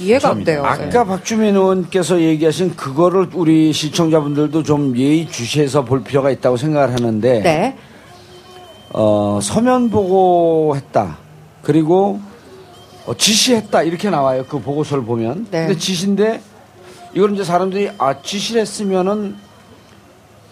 [0.00, 0.62] 이해가 안 돼요.
[0.64, 7.40] 아까 박주민 의원께서 얘기하신 그거를 우리 시청자분들도 좀 예의 주시해서 볼 필요가 있다고 생각을 하는데,
[7.40, 7.76] 네.
[8.90, 11.16] 어, 서면 보고했다.
[11.62, 12.20] 그리고
[13.06, 13.82] 어, 지시했다.
[13.84, 14.44] 이렇게 나와요.
[14.48, 15.46] 그 보고서를 보면.
[15.50, 15.66] 네.
[15.66, 16.42] 근데 지시인데,
[17.14, 19.36] 이걸 이제 사람들이, 아, 지시를 했으면은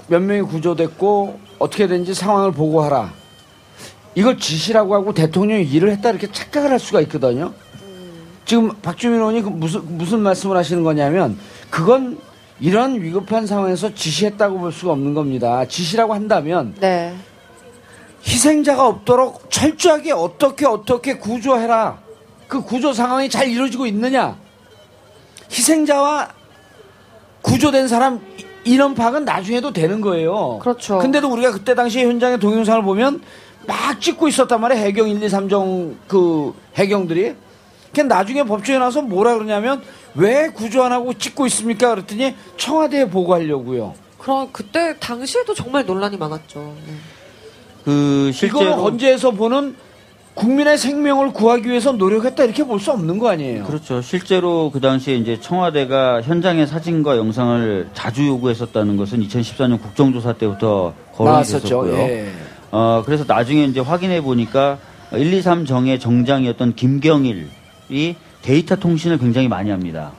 [0.08, 3.12] 몇 명이 구조됐고, 어떻게 된지 상황을 보고하라.
[4.14, 6.10] 이걸 지시라고 하고 대통령이 일을 했다.
[6.10, 7.52] 이렇게 착각을 할 수가 있거든요.
[8.44, 11.38] 지금 박주민 의원이 그 무슨, 무슨 말씀을 하시는 거냐면,
[11.70, 12.18] 그건
[12.60, 15.64] 이런 위급한 상황에서 지시했다고 볼 수가 없는 겁니다.
[15.64, 17.14] 지시라고 한다면, 네.
[18.26, 21.98] 희생자가 없도록 철저하게 어떻게 어떻게 구조해라.
[22.48, 24.36] 그 구조 상황이 잘 이루어지고 있느냐.
[25.50, 26.28] 희생자와
[27.42, 28.20] 구조된 사람
[28.64, 30.58] 이- 인원 파악은 나중에도 되는 거예요.
[30.60, 30.98] 그렇죠.
[30.98, 33.20] 근데도 우리가 그때 당시에 현장의 동영상을 보면
[33.66, 34.84] 막 찍고 있었단 말이에요.
[34.84, 37.34] 해경 1, 2, 3정 그 해경들이.
[37.94, 39.82] 그 나중에 법정에 나서 뭐라 그러냐면
[40.14, 41.90] 왜 구조 안 하고 찍고 있습니까?
[41.94, 43.94] 그랬더니 청와대에 보고하려고요.
[44.18, 46.74] 그럼 그때 당시에도 정말 논란이 많았죠.
[46.86, 46.92] 네.
[47.84, 49.76] 그 실제로 헌재에서 보는
[50.34, 53.64] 국민의 생명을 구하기 위해서 노력했다 이렇게 볼 수 없는 거 아니에요.
[53.64, 54.02] 그렇죠.
[54.02, 61.32] 실제로 그 당시에 이제 청와대가 현장의 사진과 영상을 자주 요구했었다는 것은 2014년 국정조사 때부터 거론이
[61.34, 61.60] 나왔었죠.
[61.84, 61.94] 됐었고요.
[61.98, 62.28] 예.
[62.72, 64.78] 어, 그래서 나중에 이제 확인해 보니까
[65.12, 70.10] 1, 2, 3 정의 정장이었던 김경일이 데이터 통신을 굉장히 많이 합니다.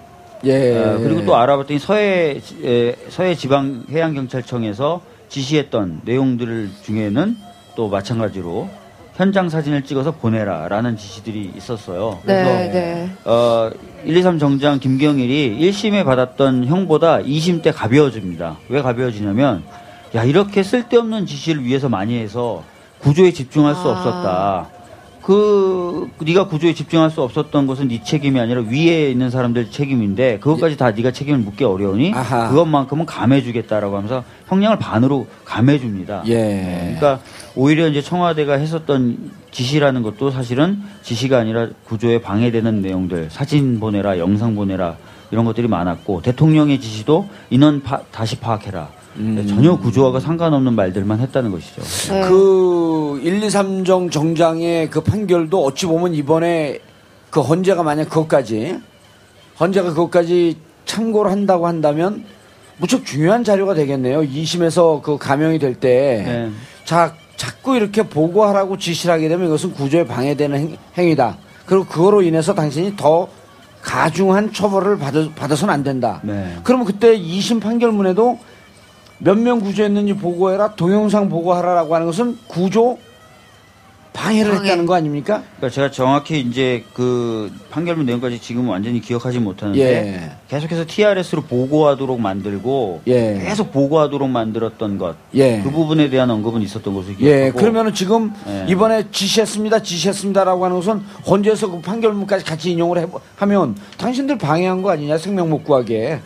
[0.45, 0.77] 예.
[0.77, 7.35] 어, 그리고 또 알아봤더니 서해 에, 서해 지방 해양 경찰청에서 지시했던 내용들 중에는
[7.75, 8.69] 또 마찬가지로
[9.15, 12.19] 현장 사진을 찍어서 보내라라는 지시들이 있었어요.
[12.23, 13.09] 그래서 네, 네.
[13.23, 13.71] 어,
[14.03, 18.57] 1, 2, 3 정장 김경일이 1심에 받았던 형보다 2심 때 가벼워집니다.
[18.67, 19.63] 왜 가벼워지냐면,
[20.15, 22.63] 야, 이렇게 쓸데없는 지시를 위해서 많이 해서
[22.99, 23.91] 구조에 집중할 수 아.
[23.91, 24.74] 없었다.
[25.25, 30.77] 그, 네가 구조에 집중할 수 없었던 것은 네 책임이 아니라 위에 있는 사람들 책임인데, 그것까지
[30.77, 32.49] 다 네가 책임을 묻기 어려우니, 아하.
[32.49, 36.25] 그것만큼은 감해주겠다라고 하면서 형량을 반으로 감해줍니다.
[36.27, 36.95] 예.
[36.99, 37.19] 그러니까
[37.55, 44.53] 오히려 이제 청와대가 했었던 지시라는 것도 사실은 지시가 아니라 구조에 방해되는 내용들, 사진 보내라, 영상
[44.53, 44.97] 보내라
[45.31, 48.89] 이런 것들이 많았고 대통령의 지시도 인원 파- 다시 파악해라.
[49.17, 49.45] 음.
[49.47, 51.81] 전혀 구조와가 상관없는 말들만 했다는 것이죠.
[52.13, 52.21] 네.
[52.27, 56.79] 그 1, 2, 3정 정장의 그 판결도 어찌 보면 이번에
[57.29, 58.79] 그 헌재가 만약 그것까지
[59.59, 62.25] 헌재가 그것까지 참고를 한다고 한다면
[62.77, 64.21] 무척 중요한 자료가 되겠네요.
[64.21, 66.51] 2심에서 그 감형이 될때 네.
[66.83, 71.37] 자, 자꾸 이렇게 보고하라고 지시를 하게 되면 이것은 구조에 방해되는 행, 행위다.
[71.65, 73.27] 그리고 그거로 인해서 당신이 더
[73.81, 76.19] 가중한 처벌을 받아, 받아서는 안 된다.
[76.23, 76.57] 네.
[76.63, 78.39] 그러면 그때 2심 판결문에도
[79.19, 82.97] 몇 명 구조했는지 보고해라, 동영상 보고하라라고 하는 것은 구조
[84.13, 84.63] 방해를 방해.
[84.69, 85.43] 했다는 거 아닙니까?
[85.57, 90.31] 그러니까 제가 정확히 이제 그 판결문 내용까지 지금은 완전히 기억하지 못하는데 예.
[90.47, 93.37] 계속해서 TRS로 보고하도록 만들고 예.
[93.43, 95.17] 계속 보고하도록 만들었던 것.
[95.33, 95.61] 예.
[95.61, 97.45] 그 부분에 대한 언급은 있었던 것으로 기억하고.
[97.45, 98.65] 예, 그러면은 지금 예.
[98.69, 104.91] 이번에 지시했습니다, 지시했습니다라고 하는 것은 헌재에서 그 판결문까지 같이 인용을 해, 하면 당신들 방해한 거
[104.91, 106.21] 아니냐, 생명 못 구하게.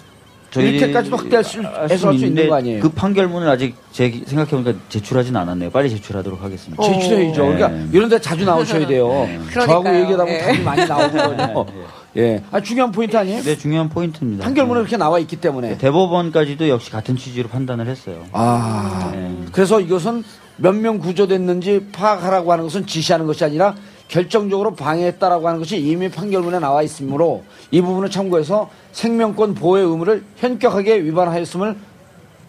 [0.55, 2.81] 이렇게까지도 확대할 수, 해서 할수 있는 거 아니에요?
[2.81, 5.69] 그 판결문을 아직 제 생각해보니까 제출하진 않았네요.
[5.69, 6.81] 빨리 제출하도록 하겠습니다.
[6.83, 7.41] 제출해야죠.
[7.49, 7.55] 네.
[7.57, 9.27] 그러니까 이런 데 자주 나오셔야 돼요.
[9.53, 9.95] 저하고 그러니까요.
[10.01, 10.39] 얘기하다 보면 예.
[10.45, 11.65] 답이 많이 나오거든요.
[12.17, 12.43] 예.
[12.51, 13.43] 아, 중요한 포인트 아니에요?
[13.43, 14.43] 네, 중요한 포인트입니다.
[14.43, 15.69] 판결문에 그렇게 나와 있기 때문에.
[15.69, 15.77] 네.
[15.77, 18.23] 대법원까지도 역시 같은 취지로 판단을 했어요.
[18.31, 19.11] 아.
[19.13, 19.35] 네.
[19.51, 20.23] 그래서 이것은
[20.57, 23.75] 몇 명 구조됐는지 파악하라고 하는 것은 지시하는 것이 아니라
[24.09, 31.03] 결정적으로 방해했다라고 하는 것이 이미 판결문에 나와 있으므로 이 부분을 참고해서 생명권 보호의 의무를 현격하게
[31.03, 31.77] 위반하였음을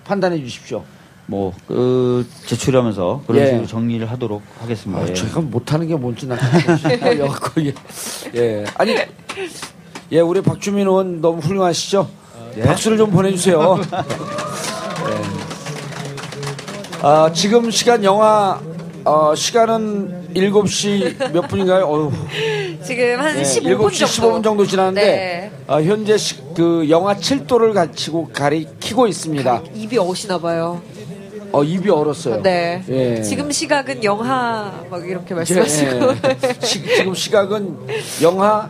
[0.05, 0.83] 판단해 주십시오.
[1.27, 3.47] 뭐, 그, 제출하면서 그런 예.
[3.49, 5.03] 식으로 정리를 하도록 하겠습니다.
[5.03, 5.15] 아, 예.
[5.15, 7.75] 제가 못하는 게 뭔지 나 헷갈려갖고 예.
[8.35, 8.65] 예.
[8.75, 8.97] 아니
[10.11, 12.09] 예 우리 박주민 의원 너무 훌륭하시죠?
[12.65, 13.79] 박수를 좀 보내주세요.
[15.09, 15.21] 예.
[17.03, 18.61] 아, 지금 시간 영화
[19.05, 21.85] 어, 시간은 7시 몇 분인가요?
[21.87, 22.13] 어휴.
[22.85, 24.39] 지금 한 예, 15분 7시 정도.
[24.39, 25.51] 15분 정도 지났는데 네.
[25.67, 29.63] 어, 현재 시, 그 영하 7도를 가치고 가리키고 있습니다.
[29.75, 30.81] 입이 어시나 봐요.
[31.53, 32.43] 어, 입이 얼었어요.
[32.43, 32.83] 네.
[32.89, 33.23] 예.
[33.23, 36.07] 지금 시각은 영하 막 이렇게 제- 말씀하시고.
[36.61, 36.67] 예.
[36.67, 37.77] 시- 지금 시각은
[38.23, 38.69] 영하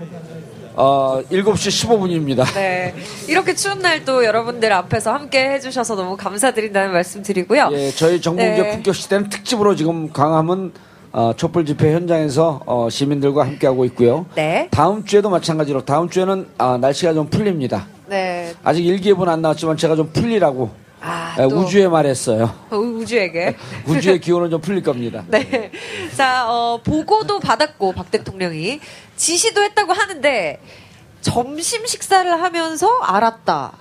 [0.77, 2.55] 어, 7시 15분입니다.
[2.55, 2.95] 네.
[3.29, 7.69] 이렇게 추운 날 또 여러분들 앞에서 함께 해주셔서 너무 감사드린다는 말씀 드리고요.
[7.73, 8.71] 예, 저희 정봉재 네.
[8.71, 10.73] 품격 시대는 특집으로 지금 광화문
[11.13, 14.27] 어, 촛불 집회 현장에서 어, 시민들과 함께하고 있고요.
[14.37, 14.69] 네.
[14.71, 17.87] 다음 주에도 마찬가지로 다음 주에는 아, 날씨가 좀 풀립니다.
[18.07, 18.55] 네.
[18.63, 20.71] 아직 일기예보는 안 나왔지만 제가 좀 풀리라고
[21.03, 22.55] 아, 예, 또 우주에 말했어요.
[22.73, 23.57] 우- 우주에게.
[23.89, 25.25] 우주의 기온은 좀 풀릴 겁니다.
[25.29, 25.71] 네.
[26.15, 28.81] 자, 어, 보고도 받았고, 박 대통령이.
[29.17, 30.61] 지시도 했다고 하는데,
[31.23, 33.73] 점심 식사를 하면서 알았다.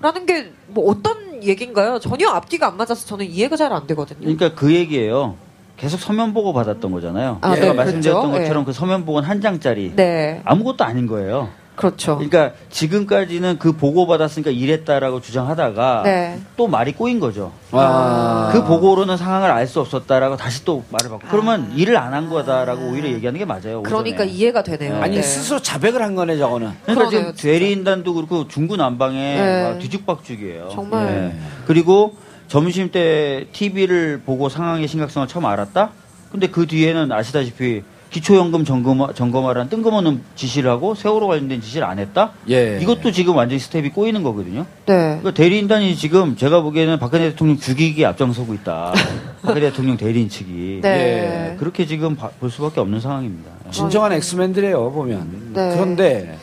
[0.00, 1.98] 라는 게, 뭐, 어떤 얘기인가요?
[1.98, 4.20] 전혀 앞뒤가 안 맞아서 저는 이해가 잘 안 되거든요.
[4.20, 5.34] 그러니까 그 얘기예요.
[5.80, 7.38] 계속 서면 보고 받았던 거잖아요.
[7.40, 8.42] 아, 제가 네, 말씀드렸던 그렇죠.
[8.42, 9.92] 것처럼 그 서면 보고는 한 장짜리.
[9.96, 10.42] 네.
[10.44, 11.48] 아무것도 아닌 거예요.
[11.74, 12.16] 그렇죠.
[12.18, 16.38] 그러니까 지금까지는 그 보고 받았으니까 이랬다라고 주장하다가 네.
[16.58, 17.52] 또 말이 꼬인 거죠.
[17.72, 18.50] 아.
[18.52, 22.88] 그 보고로는 상황을 알 수 없었다라고 다시 또 말을 받고 그러면 일을 안 한 거다라고
[22.90, 23.80] 오히려 얘기하는 게 맞아요.
[23.80, 23.82] 오전에.
[23.88, 25.00] 그러니까 이해가 되네요.
[25.00, 25.22] 아니 네.
[25.22, 26.70] 스스로 자백을 한 거네 저거는.
[26.84, 27.50] 그러니까 그러네요, 지금.
[27.52, 29.62] 대리인단도 그렇고 중구난방에 네.
[29.62, 30.68] 막 뒤죽박죽이에요.
[30.72, 31.08] 정말.
[31.34, 31.38] 예.
[31.66, 32.14] 그리고
[32.50, 35.90] 점심 때 TV를 보고 상황의 심각성을 처음 알았다?
[36.32, 42.32] 근데 그 뒤에는 아시다시피 기초연금 점검, 점검하라는 뜬금없는 지시를 하고 세월호 관련된 지시를 안 했다?
[42.48, 42.80] 예.
[42.82, 44.66] 이것도 지금 완전히 스텝이 꼬이는 거거든요.
[44.86, 44.94] 네.
[45.20, 48.94] 그러니까 대리인단이 지금 제가 보기에는 박근혜 대통령 죽이기에 앞장서고 있다.
[49.42, 50.80] 박근혜 대통령 대리인 측이.
[50.82, 51.52] 네.
[51.52, 53.48] 예, 그렇게 지금 봐- 볼 수밖에 없는 상황입니다.
[53.70, 55.52] 진정한 엑스맨들이에요 보면.
[55.54, 55.70] 네.
[55.76, 56.36] 그런데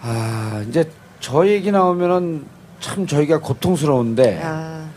[0.00, 0.88] 아 이제
[1.18, 2.44] 저 얘기 나오면은
[2.80, 4.88] 참 저희가 고통스러운데 아,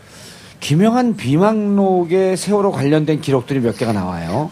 [0.60, 4.50] 김영한 비망록에 세월호 관련된 기록들이 몇 개가 나와요.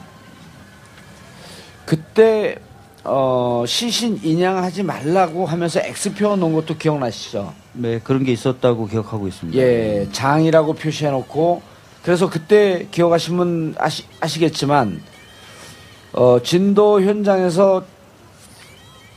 [1.84, 2.56] 그때
[3.04, 7.52] 어, 시신 인양하지 말라고 하면서 X표 놓은 것도 기억나시죠?
[7.72, 9.58] 네, 그런 게 있었다고 기억하고 있습니다.
[9.58, 11.62] 예, 장이라고 표시해놓고
[12.02, 15.02] 그래서 그때 기억하시면 아시, 아시겠지만
[16.12, 17.84] 어, 진도 현장에서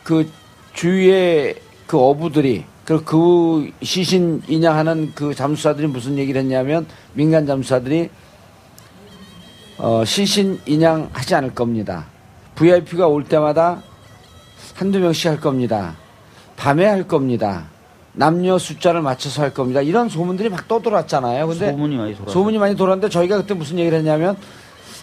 [0.04, 0.30] 그
[0.74, 1.56] 주위에
[1.88, 8.10] 그 어부들이 그, 그 시신 인양하는 그 잠수사들이 무슨 얘기를 했냐면 민간 잠수사들이
[9.78, 12.06] 어, 시신 인양하지 않을 겁니다.
[12.56, 13.82] VIP가 올 때마다
[14.76, 15.96] 한두 명씩 할 겁니다.
[16.56, 17.66] 밤에 할 겁니다.
[18.14, 19.82] 남녀 숫자를 맞춰서 할 겁니다.
[19.82, 21.48] 이런 소문들이 막 떠돌았잖아요.
[21.48, 22.32] 근데 소문이 많이 돌아.
[22.32, 24.38] 소문이 많이 돌았는데 저희가 그때 무슨 얘기를 했냐면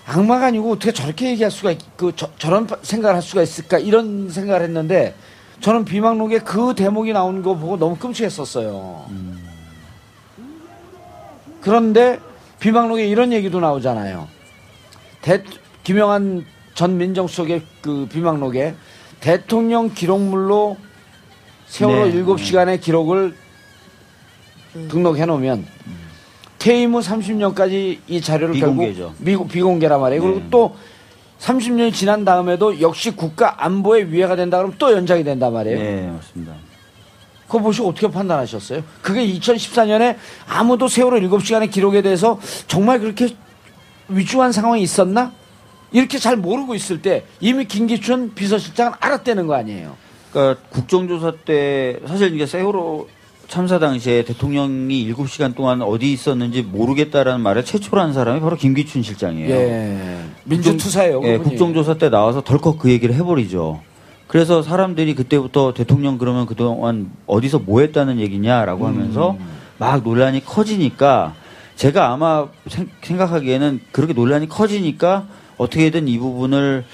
[0.07, 4.29] 악마가 아니고 어떻게 저렇게 얘기할 수가 있, 그 저, 저런 생각을 할 수가 있을까 이런
[4.31, 5.15] 생각을 했는데
[5.61, 9.05] 저는 비망록에 그 대목이 나오는 거 보고 너무 끔찍했었어요.
[11.61, 12.19] 그런데
[12.61, 14.29] 비망록에 이런 얘기도 나오잖아요.
[15.21, 15.43] 대,
[15.85, 18.75] 김영한 전 민정수석의 그 비망록에
[19.21, 20.79] 대통령 기록물로
[21.67, 22.11] 세월호 네.
[22.13, 23.37] 일곱 시간의 기록을
[24.89, 25.67] 등록해 놓으면
[26.59, 28.99] 퇴임 후 30년까지 이 자료를 비공개죠.
[28.99, 30.23] 결국 미국 비공개란 말이에요.
[30.23, 30.47] 그리고 네.
[30.51, 30.77] 또
[31.41, 35.79] 30년이 지난 다음에도 역시 국가 안보에 위해가 된다 그러면 또 연장이 된단 말이에요.
[35.79, 36.55] 네, 맞습니다.
[37.47, 38.85] 그거 보시고 어떻게 판단하셨어요?
[39.03, 43.35] 그게 2014년에 아무도 세월호 7시간의 기록에 대해서 정말 그렇게
[44.09, 45.33] 위중한 상황이 있었나?
[45.93, 49.97] 이렇게 잘 모르고 있을 때 이미 김기춘 비서실장은 알았다는 거 아니에요.
[50.31, 53.09] 그러니까 국정조사 때 사실 이게 세월호
[53.51, 59.51] 참사 당시에 대통령이 7시간 동안 어디 있었는지 모르겠다라는 말을 최초로 한 사람이 바로 김기춘 실장이에요.
[59.51, 60.19] 예.
[60.45, 61.21] 민주투사예요.
[61.25, 61.37] 예.
[61.39, 63.81] 국정조사 때 나와서 덜컥 그 얘기를 해버리죠.
[64.29, 69.37] 그래서 사람들이 그때부터 대통령 그러면 그동안 어디서 뭐 했다는 얘기냐라고 하면서
[69.79, 71.35] 막 논란이 커지니까
[71.75, 76.85] 제가 아마 생, 생각하기에는 그렇게 논란이 커지니까 어떻게든 이 부분을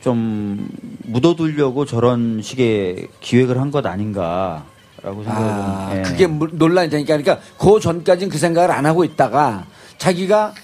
[0.00, 0.68] 좀
[1.06, 4.64] 묻어두려고 저런 식의 기획을 한 것 아닌가.
[5.12, 6.02] 생각을 아, 좀, 예.
[6.02, 9.66] 그게 물- 논란이 되니까 그러니까 그 전까지는 그 생각을 안 하고 있다가
[9.98, 10.54] 자기가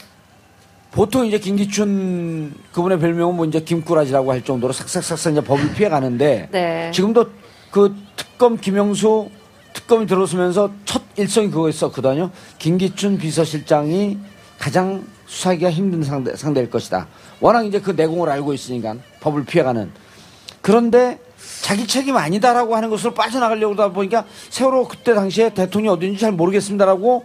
[0.92, 6.48] 보통 이제 김기춘 그분의 별명은 뭐 이제 김꾸라지라고 할 정도로 삭삭삭삭 이제 법을 피해 가는데
[6.50, 6.90] 네.
[6.92, 7.26] 지금도
[7.70, 9.30] 그 특검 김영수
[9.72, 12.30] 특검이 들어서면서 첫 일성이 그거였었거든요.
[12.58, 14.18] 김기춘 비서실장이
[14.58, 17.06] 가장 수사하기가 힘든 상대, 상대일 것이다.
[17.40, 19.90] 워낙 이제 그 내공을 알고 있으니까 법을 피해가는.
[20.60, 21.20] 그런데
[21.62, 27.24] 자기 책임 아니다라고 하는 것으로 빠져나가려고 하다 보니까 세월호 그때 당시에 대통령이 어딘지 잘 모르겠습니다라고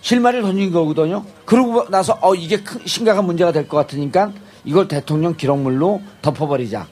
[0.00, 1.24] 실마리를 던진 거거든요.
[1.44, 4.32] 그러고 나서 어 이게 큰 심각한 문제가 될 것 같으니까
[4.64, 6.86] 이걸 대통령 기록물로 덮어버리자.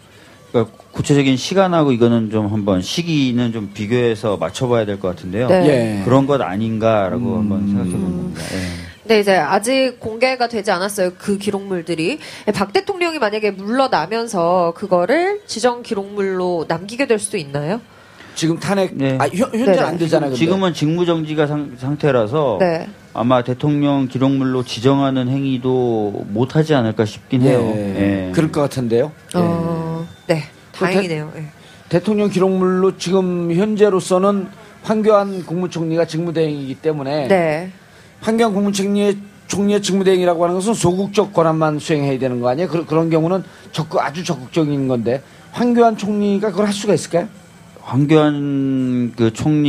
[0.50, 5.48] 그러니까 구체적인 시간하고 이거는 좀 한번 시기는 좀 비교해서 맞춰봐야 될 것 같은데요.
[5.48, 5.98] 네.
[6.00, 6.04] 예.
[6.04, 8.40] 그런 것 아닌가라고 한번 생각해 겁니다.
[8.52, 8.93] 예.
[9.06, 11.12] 네, 이제 아직 공개가 되지 않았어요.
[11.18, 12.18] 그 기록물들이.
[12.54, 17.80] 박 대통령이 만약에 물러나면서 그거를 지정 기록물로 남기게 될 수도 있나요?
[18.34, 19.16] 지금 탄핵 네.
[19.20, 19.78] 아 현, 현재.
[19.80, 20.30] 안 되잖아요.
[20.30, 20.38] 근데.
[20.38, 22.88] 지금은 직무 정지가 상, 상태라서 네.
[23.12, 27.72] 아마 대통령 기록물로 지정하는 행위도 못 하지 않을까 싶긴 해요.
[27.76, 28.28] 예.
[28.28, 28.32] 예.
[28.32, 29.12] 그럴 것 같은데요.
[29.36, 30.42] 어, 네.
[30.72, 31.30] 다행이네요.
[31.36, 31.44] 예.
[31.90, 34.48] 대통령 기록물로 지금 현재로서는
[34.82, 37.28] 황교안 국무총리가 직무대행이기 때문에
[38.24, 39.16] 국무총리의
[39.46, 42.68] 총리의 직무대행이라고 하는 것은 소극적 권한만 수행해야 되는 거 아니에요?
[42.68, 45.22] 그, 그런 경우는 적극 아주 적극적인 건데
[45.52, 47.28] 황교안 총리가 그걸 할 수가 있을까요?
[47.82, 49.60] 황교안 그 총리가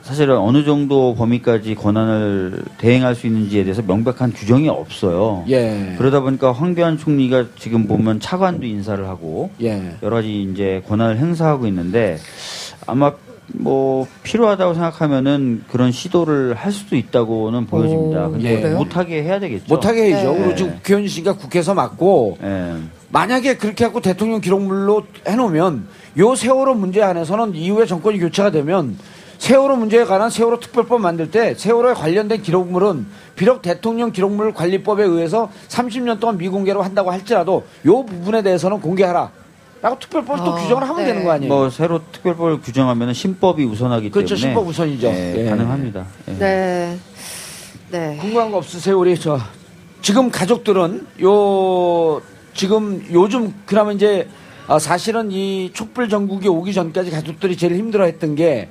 [0.00, 5.44] 사실은 어느 정도 범위까지 권한을 대행할 수 있는지에 대해서 명백한 규정이 없어요.
[5.48, 5.94] 예.
[5.98, 9.96] 그러다 보니까 황교안 총리가 지금 보면 차관도 인사를 하고 예.
[10.02, 12.16] 여러 가지 이제 권한을 행사하고 있는데
[12.86, 13.12] 아마
[13.48, 18.26] 뭐 필요하다고 생각하면은 그런 시도를 할 수도 있다고는 보여집니다.
[18.26, 18.78] 오, 근데 그래요?
[18.78, 19.64] 못하게 해야 되겠죠.
[19.68, 20.32] 못하게 해야죠.
[20.32, 20.38] 네.
[20.38, 22.74] 그리고 지금 국회의원 씨가 국회에서 맞고 예.
[23.10, 25.86] 만약에 그렇게 하고 대통령 기록물로 해놓으면
[26.18, 28.98] 요 세월호 문제 안에서는 이후에 정권이 교체가 되면
[29.38, 35.50] 세월호 문제에 관한 세월호 특별법 만들 때 세월호에 관련된 기록물은 비록 대통령 기록물 관리법에 의해서
[35.68, 39.30] 30년 동안 미공개로 한다고 할지라도 요 부분에 대해서는 공개하라.
[39.82, 41.04] 라고 특별법 또 아, 규정을 하면 네.
[41.06, 41.52] 되는 거 아니에요?
[41.52, 44.34] 뭐 새로 특별법을 규정하면 신법이 우선하기 그렇죠.
[44.34, 45.06] 때문에 신법 우선이죠.
[45.08, 45.50] 예, 예.
[45.50, 46.06] 가능합니다.
[46.28, 46.32] 예.
[46.32, 46.98] 네.
[47.90, 48.16] 네.
[48.20, 48.98] 궁금한 거 없으세요?
[48.98, 49.38] 우리 저
[50.02, 52.22] 지금 가족들은 요
[52.54, 54.28] 지금 요즘 그러면 이제
[54.66, 58.68] 아, 사실은 이 촛불 전국이 오기 전까지 가족들이 제일 힘들어했던 게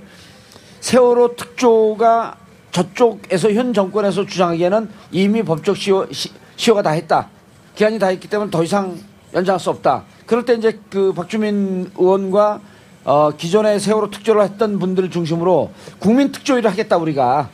[0.81, 2.37] 세월호 특조가
[2.71, 7.29] 저쪽에서 현 정권에서 주장하기에는 이미 법적 시효, 시, 시효가 다 했다.
[7.75, 8.97] 기한이 다 했기 때문에 더 이상
[9.33, 10.03] 연장할 수 없다.
[10.25, 12.61] 그럴 때 이제 그 박주민 의원과
[13.05, 17.49] 어, 기존에 세월호 특조를 했던 분들을 중심으로 국민 특조위를 하겠다 우리가.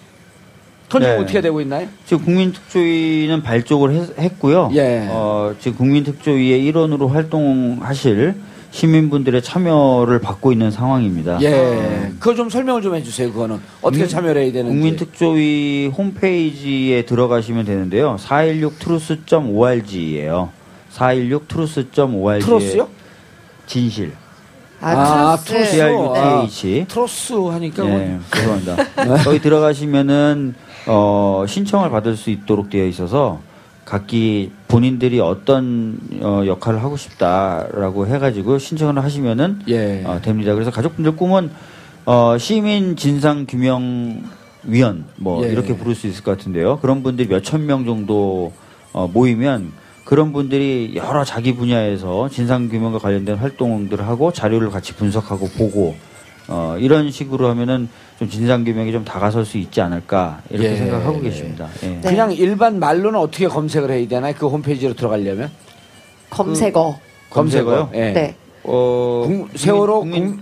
[0.87, 1.17] 그건 네.
[1.17, 1.87] 어떻게 되고 있나요?
[2.05, 5.07] 지금 국민특조위는 발족을 했, 고요 예.
[5.09, 8.35] 어, 지금 국민특조위의 일원으로 활동하실
[8.71, 11.41] 시민분들의 참여를 받고 있는 상황입니다.
[11.43, 12.11] 예.
[12.19, 13.31] 그거 좀 설명을 좀 해주세요.
[13.31, 14.77] 그거는 어떻게 참여를 해야 되는지.
[14.77, 18.17] 국민특조위 홈페이지에 들어가시면 되는데요.
[18.19, 20.49] 416truth.org예요.
[20.93, 22.45] 416truth.org.
[22.45, 22.87] Truth요?
[23.65, 24.13] 진실.
[24.81, 25.71] 아, 아, truth.
[25.71, 25.77] Truth.
[25.77, 26.85] TRUTH.
[26.87, 28.75] Truth 하니까 예, 뭐 죄송합니다.
[29.23, 30.55] 거기 들어가시면은
[30.87, 33.39] 어, 신청을 받을 수 있도록 되어 있어서
[33.85, 40.03] 각기 본인들이 어떤 어, 역할을 하고 싶다라고 해가지고 신청을 하시면은 예.
[40.05, 40.53] 어, 됩니다.
[40.55, 41.51] 그래서 가족분들 꿈은
[42.05, 44.23] 어, 시민 진상 규명
[44.63, 45.51] 위원 뭐 예.
[45.51, 46.79] 이렇게 부를 수 있을 것 같은데요.
[46.79, 48.51] 그런 분들이 몇 천 명 정도
[48.93, 49.71] 어, 모이면
[50.03, 55.95] 그런 분들이 여러 자기 분야에서 진상 규명과 관련된 활동들을 하고 자료를 같이 분석하고 보고
[56.47, 57.87] 어, 이런 식으로 하면은
[58.19, 60.75] 좀 진상 규명이 좀 다가설 수 있지 않을까 이렇게 예.
[60.75, 61.69] 생각하고 계십니다.
[61.83, 61.87] 예.
[61.87, 62.01] 네.
[62.01, 64.33] 그냥 일반 말로는 어떻게 검색을 해야 되나요?
[64.37, 65.49] 그 홈페이지로 들어가려면
[66.29, 66.99] 검색어.
[67.29, 67.89] 검색어요?
[67.93, 68.11] 예.
[68.11, 68.35] 네.
[68.63, 70.39] 어, 국- 세월호 국민,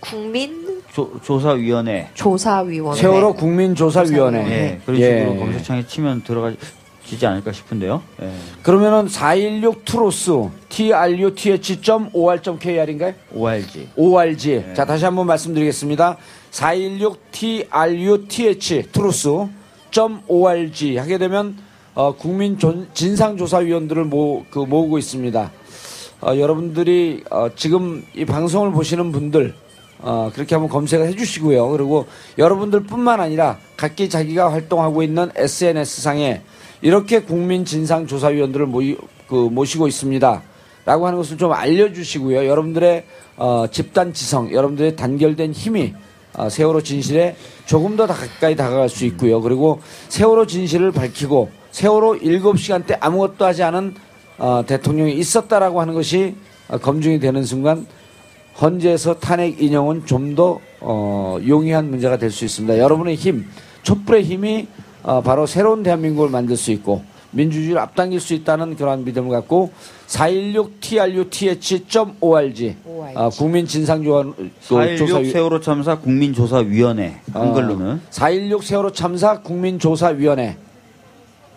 [0.00, 3.00] 국민 조, 조사위원회 조사위원회.
[3.00, 4.38] 세월호 국민조사위원회.
[4.50, 5.20] 예, 그런 예.
[5.20, 6.56] 식으로 검색창에 치면 들어가지
[7.18, 8.02] 지 않을까 싶은데요.
[8.22, 8.30] 예.
[8.62, 10.30] 그러면은 416 트로스
[10.68, 13.14] truth.or.kr인가요?
[13.34, 13.88] ORG.
[13.96, 14.62] ORG.
[14.66, 14.74] 네.
[14.74, 16.16] 자, 다시 한번 말씀드리겠습니다.
[16.50, 17.68] 416
[18.28, 18.88] truth
[19.90, 21.56] truth.org 하게 되면
[21.94, 25.50] 어, 국민 존- 진상조사위원들을 모, 그, 모으고 있습니다.
[26.22, 29.54] 어, 여러분들이 어, 지금 이 방송을 보시는 분들
[30.02, 31.68] 어, 그렇게 한번 검색을 해주시고요.
[31.70, 32.06] 그리고
[32.38, 36.42] 여러분들뿐만 아니라 각기 자기가 활동하고 있는 SNS 상에
[36.82, 38.96] 이렇게 국민 진상 조사위원들을 모이,
[39.28, 40.42] 그, 모시고 있습니다.
[40.86, 42.46] 라고 하는 것을 좀 알려주시고요.
[42.46, 43.04] 여러분들의
[43.36, 45.94] 어, 집단 지성, 여러분들의 단결된 힘이
[46.34, 47.36] 어, 세월호 진실에
[47.66, 49.40] 조금 더 가까이 다가갈 수 있고요.
[49.40, 53.94] 그리고 세월호 진실을 밝히고 세월호 7시간 때 아무것도 하지 않은
[54.38, 56.34] 어, 대통령이 있었다라고 하는 것이
[56.68, 57.86] 어, 검증이 되는 순간
[58.60, 62.78] 헌재에서 탄핵 인용은 좀더 어, 용이한 문제가 될 수 있습니다.
[62.78, 63.46] 여러분의 힘,
[63.82, 64.66] 촛불의 힘이
[65.02, 67.02] 어, 바로 새로운 대한민국을 만들 수 있고
[67.32, 69.70] 민주주의를 앞당길 수 있다는 그러한 믿음을 갖고
[70.08, 72.76] 416trluth.org
[73.14, 74.30] 어, 국민 진상조사
[74.68, 80.56] 4.16 세월호 참사 국민조사위원회 한글로는 4.16 세월호 참사 국민조사위원회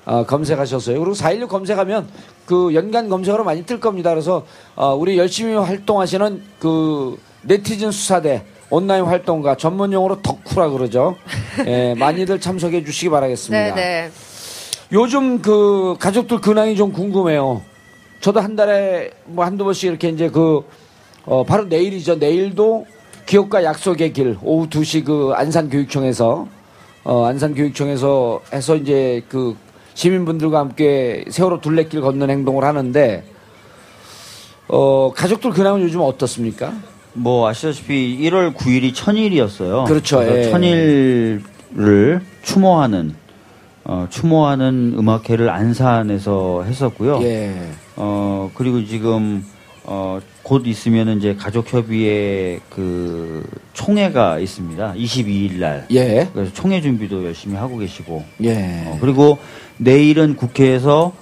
[0.05, 0.99] 어, 검색하셨어요.
[0.99, 2.07] 그리고 4.16 검색하면
[2.45, 4.09] 그 연간 검색어로 많이 뜰 겁니다.
[4.09, 11.15] 그래서 어, 우리 열심히 활동하시는 그 네티즌 수사대 온라인 활동가 전문 용어로 덕후라 그러죠.
[11.67, 13.75] 예, 많이들 참석해 주시기 바라겠습니다.
[13.75, 14.11] 네네.
[14.91, 17.61] 요즘 그 가족들 근황이 좀 궁금해요.
[18.19, 20.61] 저도 한 달에 뭐 한두 번씩 이렇게 이제 그,
[21.25, 22.15] 어, 바로 내일이죠.
[22.15, 22.85] 내일도
[23.25, 26.47] 기업과 약속의 길, 오후 2시 그 안산교육청에서,
[27.03, 29.55] 어, 안산교육청에서 해서 이제 그
[29.93, 33.23] 시민분들과 함께 세월호 둘레길 걷는 행동을 하는데,
[34.67, 36.73] 어, 가족들 근황은 요즘 어떻습니까?
[37.13, 39.83] 뭐 아시다시피 1월 9일이 천일이었어요.
[39.85, 40.49] 그렇죠, 예.
[40.49, 43.15] 천일을 추모하는
[43.85, 47.21] 어, 추모하는 음악회를 안산에서 했었고요.
[47.23, 47.53] 예.
[47.95, 49.45] 어 그리고 지금
[49.85, 54.93] 어, 곧 있으면 이제 가족협의회 그 총회가 있습니다.
[54.93, 55.85] 22일 날.
[55.91, 56.27] 예.
[56.33, 58.23] 그래서 총회 준비도 열심히 하고 계시고.
[58.43, 58.83] 예.
[58.85, 59.37] 어, 그리고
[59.77, 61.13] 내일은 국회에서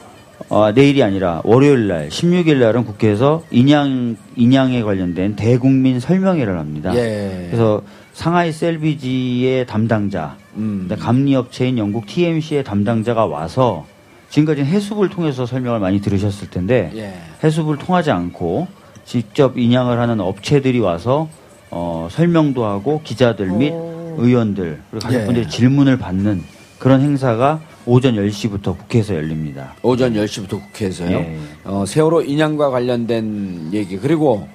[0.49, 6.95] 어, 내일이 아니라 월요일 날 16일 날은 국회에서 인양 인양에 관련된 대국민 설명회를 합니다.
[6.95, 7.47] 예.
[7.49, 7.81] 그래서
[8.13, 10.89] 상하이 셀비지의 담당자, 음.
[10.99, 13.85] 감리업체인 영국 TMC의 담당자가 와서
[14.31, 17.13] 지금까지 해수부를 통해서 설명을 많이 들으셨을 텐데 예.
[17.43, 18.67] 해수부를 통하지 않고
[19.05, 21.29] 직접 인양을 하는 업체들이 와서
[21.69, 23.73] 어, 설명도 하고 기자들 및
[24.17, 25.49] 의원들 그리고 가족분들이 예.
[25.49, 26.43] 질문을 받는
[26.79, 29.73] 그런 행사가 오전 10시부터 국회에서 열립니다.
[29.81, 31.11] 오전 10시부터 국회에서요.
[31.11, 31.39] 예.
[31.63, 33.97] 어, 세월호 인양과 관련된 얘기.
[33.97, 34.47] 그리고,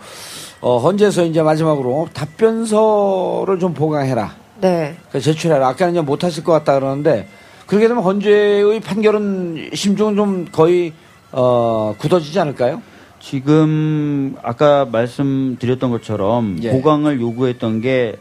[0.60, 4.34] 어, 헌재에서 이제 마지막으로 답변서를 좀 보강해라.
[4.60, 4.96] 네.
[5.10, 5.68] 그 제출해라.
[5.68, 7.28] 아까는 이제 못하실 것 같다 그러는데,
[7.66, 10.92] 그렇게 되면 헌재의 판결은, 심중은 좀 거의,
[11.32, 12.80] 어, 굳어지지 않을까요?
[13.18, 16.70] 지금 아까 말씀드렸던 것처럼 예.
[16.70, 18.16] 보강을 요구했던 게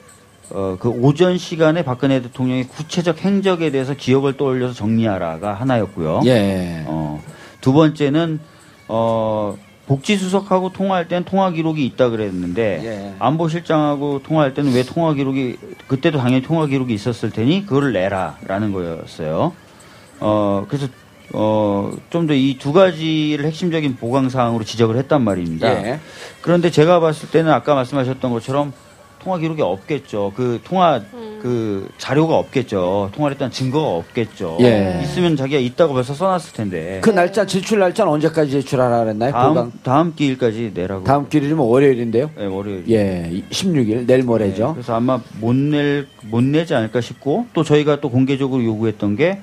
[0.49, 6.21] 어, 그 오전 시간에 박근혜 대통령의 구체적 행적에 대해서 기억을 떠올려서 정리하라가 하나였고요.
[6.25, 6.83] 예.
[6.87, 7.21] 어,
[7.61, 8.39] 두 번째는
[8.87, 9.55] 어,
[9.87, 13.13] 복지수석하고 통화할 때는 통화 기록이 있다 그랬는데 예.
[13.19, 15.57] 안보실장하고 통화할 때는 왜 통화 기록이
[15.87, 19.53] 그때도 당연히 통화 기록이 있었을 테니 그거를 내라라는 거였어요.
[20.19, 20.87] 어, 그래서
[21.33, 25.67] 어, 좀 더 이 두 가지를 핵심적인 보강 사항으로 지적을 했단 말입니다.
[25.85, 25.99] 예.
[26.41, 28.73] 그런데 제가 봤을 때는 아까 말씀하셨던 것처럼
[29.19, 30.33] 통화 기록이 없겠죠.
[30.35, 31.01] 그 통화
[31.45, 33.11] 그 자료가 없겠죠.
[33.13, 34.57] 통화를 했다는 증거가 없겠죠.
[34.61, 34.99] 예.
[35.03, 36.99] 있으면 자기가 있다고 벌써 써놨을 텐데.
[37.03, 39.31] 그 날짜, 제출 날짜는 언제까지 제출하라 그랬나요?
[39.31, 39.71] 다음 보강.
[39.83, 41.03] 다음 기일까지 내라고.
[41.03, 42.31] 다음 길이면 월요일인데요.
[42.35, 42.85] 네, 월요일.
[42.89, 43.43] 예.
[43.51, 44.73] 16일, 내일 모레죠.
[44.73, 49.39] 그래서 아마 못 낼 못 내지 않을까 싶고 또 저희가 또 공개적으로 요구했던 게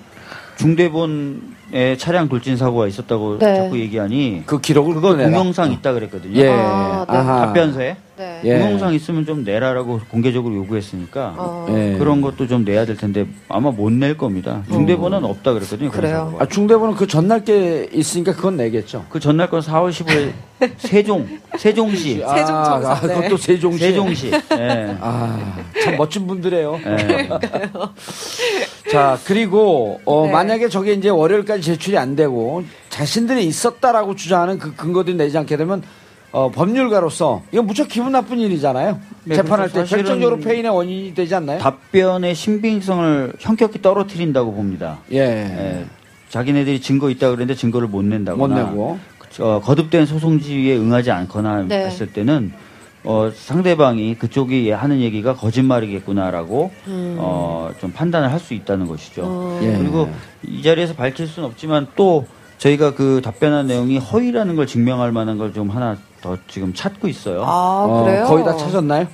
[0.57, 1.41] 중대본
[1.75, 3.57] 에 차량 돌진 사고가 있었다고 네.
[3.57, 5.31] 자꾸 얘기하니 그 기록을 그거 꺼내라.
[5.31, 6.39] 동영상 있다 그랬거든요.
[6.39, 6.49] 예.
[6.51, 7.17] 아, 네.
[7.17, 7.47] 아하.
[7.47, 8.41] 답변서에 네.
[8.45, 8.59] 예.
[8.59, 11.67] 동영상 있으면 좀 내라라고 공개적으로 요구했으니까 어.
[11.71, 11.97] 예.
[11.99, 14.63] 그런 것도 좀 내야 될 텐데 아마 못 낼 겁니다.
[14.71, 15.91] 중대본은 없다 그랬거든요.
[15.91, 16.17] 그런 그래요.
[16.27, 16.45] 사고가.
[16.45, 19.07] 아, 중대본은 그 전날 게 있으니까 그건 내겠죠.
[19.09, 20.33] 그 전날 건 4월 15일
[20.77, 23.15] 세종 세종시 세종청사, 아, 네.
[23.15, 23.79] 그것도 세종시.
[23.79, 24.97] 세종시 예.
[25.01, 26.79] 아, 참 멋진 분들이에요.
[26.85, 27.29] 예.
[28.91, 30.33] 자, 그리고, 어, 네.
[30.33, 35.83] 만약에 저게 이제 월요일까지 제출이 안 되고, 자신들이 있었다라고 주장하는 그 근거들이 내지 않게 되면,
[36.33, 38.99] 어, 법률가로서, 이건 무척 기분 나쁜 일이잖아요.
[39.25, 39.71] 네, 재판할.
[39.71, 41.59] 때 결정적으로 폐인의 원인이 되지 않나요?
[41.61, 44.99] 답변의 신빙성을 현격히 떨어뜨린다고 봅니다.
[45.13, 45.19] 예.
[45.19, 45.85] 예.
[46.29, 48.99] 자기네들이 증거 있다 그랬는데 증거를 못 낸다거나 못 내고.
[49.41, 51.87] 어, 거듭된 소송 지위에 응하지 않거나 네.
[51.87, 52.53] 했을 때는
[53.05, 56.71] 어, 상대방이 그쪽이 하는 얘기가 거짓말이겠구나라고
[57.19, 59.59] 어, 좀 판단을 할 수 있다는 것이죠.
[59.63, 59.77] 예.
[59.77, 60.09] 그리고
[60.43, 62.27] 이 자리에서 밝힐 수는 없지만 또
[62.59, 67.43] 저희가 그 답변한 내용이 허위라는 걸 증명할 만한 걸 좀 하나 더 지금 찾고 있어요.
[67.45, 68.25] 아, 어, 그래요?
[68.27, 69.07] 거의 다 찾았나요?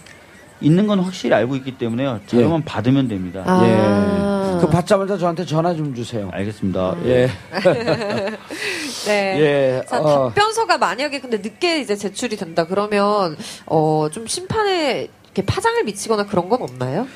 [0.60, 2.20] 있는 건 확실히 알고 있기 때문에요.
[2.26, 3.42] 자료만 받으면 됩니다.
[3.46, 3.62] 아.
[3.64, 4.60] 예.
[4.60, 6.28] 그 받자마자 저한테 전화 좀 주세요.
[6.32, 6.96] 알겠습니다.
[7.04, 7.30] 예.
[9.08, 9.40] 네.
[9.40, 9.82] 예.
[9.88, 10.28] 자, 어.
[10.28, 13.36] 답변서가 만약에 근데 늦게 이제 제출이 된다 그러면
[13.66, 17.06] 어 좀 심판에 이렇게 파장을 미치거나 그런 건 없나요?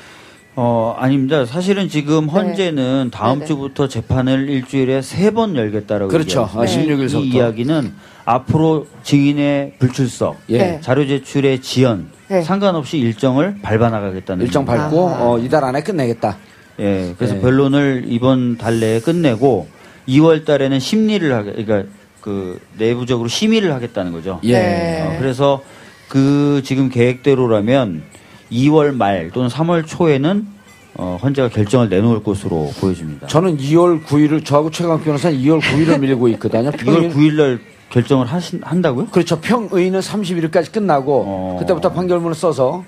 [0.55, 1.45] 어, 아닙니다.
[1.45, 3.45] 사실은 지금 헌재는 다음 네네.
[3.47, 6.47] 주부터 재판을 일주일에 세 번 열겠다라고 그렇죠.
[6.55, 6.93] 아, 있습니다.
[6.95, 7.25] 16일 서부터.
[7.25, 7.93] 이 이야기는
[8.25, 10.57] 앞으로 증인의 불출석, 예.
[10.59, 10.81] 네.
[10.81, 12.41] 자료 제출의 지연, 네.
[12.43, 14.63] 상관없이 일정을 밟아 나가겠다는 일정.
[14.63, 15.29] 밟고, 아하.
[15.31, 16.37] 어, 이달 안에 끝내겠다.
[16.79, 17.41] 예, 그래서 네.
[17.41, 19.67] 변론을 이번 달 내에 끝내고
[20.07, 21.83] 2월 달에는 심리를 하게, 그러니까
[22.21, 24.39] 그 내부적으로 심의를 하겠다는 거죠.
[24.43, 24.53] 예.
[24.53, 25.01] 네.
[25.01, 25.61] 어, 그래서
[26.07, 28.03] 그 지금 계획대로라면
[28.51, 30.47] 2월 말 또는 3월 초에는
[30.95, 33.25] 어, 헌재가 결정을 내놓을 것으로 보여집니다.
[33.27, 36.69] 저는 2월 9일을 저하고 최강 변호사는 2월 9일을 밀고 있거든요.
[36.69, 39.07] 2월 평일- 9일 날 결정을 하신, 한다고요?
[39.07, 39.39] 그렇죠.
[39.39, 41.57] 평의는 31일까지 끝나고 어.
[41.59, 42.83] 그때부터 판결문을 써서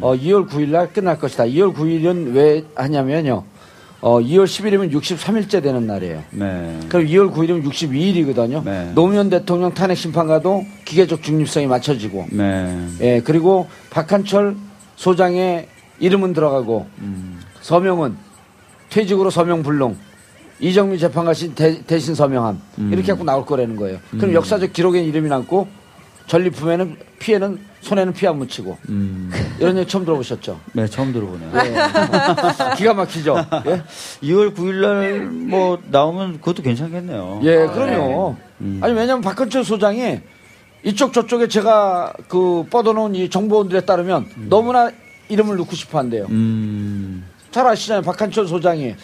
[0.00, 1.44] 어, 2월 9일 날 끝날 것이다.
[1.44, 3.44] 2월 9일은 왜 하냐면요.
[4.00, 6.22] 어, 2월 10일이면 63일째 되는 날이에요.
[6.30, 6.78] 네.
[6.88, 8.64] 그럼 2월 9일이면 62일이거든요.
[8.64, 8.92] 네.
[8.94, 12.86] 노무현 대통령 탄핵 심판과도 기계적 중립성이 맞춰지고, 네.
[13.00, 14.56] 예 그리고 박한철
[14.96, 16.86] 소장의 이름은 들어가고
[17.60, 18.16] 서명은
[18.88, 19.96] 퇴직으로 서명 불능,
[20.60, 23.98] 이정미 재판관이 대, 대신 서명함 이렇게 갖고 나올 거라는 거예요.
[24.12, 25.68] 그럼 역사적 기록에 이름이 남고
[26.26, 29.30] 전리품에는 피해는 손에는 피 안 묻히고 음.
[29.58, 30.60] 이런 얘기 처음 들어보셨죠?
[30.74, 31.50] 네, 처음 들어보네요.
[32.76, 33.36] 기가 막히죠.
[33.66, 33.82] 예,
[34.22, 37.40] 2월 9일 날 뭐 나오면 그것도 괜찮겠네요.
[37.44, 38.36] 예 그럼요.
[38.82, 40.20] 아니 왜냐면 박한철 소장이
[40.84, 44.90] 이쪽 저쪽에 제가 그 뻗어놓은 이 정보원들에 따르면 너무나
[45.28, 46.26] 이름을 넣고 싶어 한대요.
[46.30, 47.24] 음.
[47.50, 48.02] 잘 아시잖아요.
[48.02, 48.94] 박한철 소장이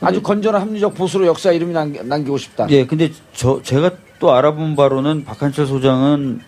[0.00, 2.66] 아주 건전한 합리적 보수로 역사 이름이 남기, 남기고 싶다.
[2.70, 6.40] 예, 근데 저 제가 또 알아본 바로는 박한철 소장은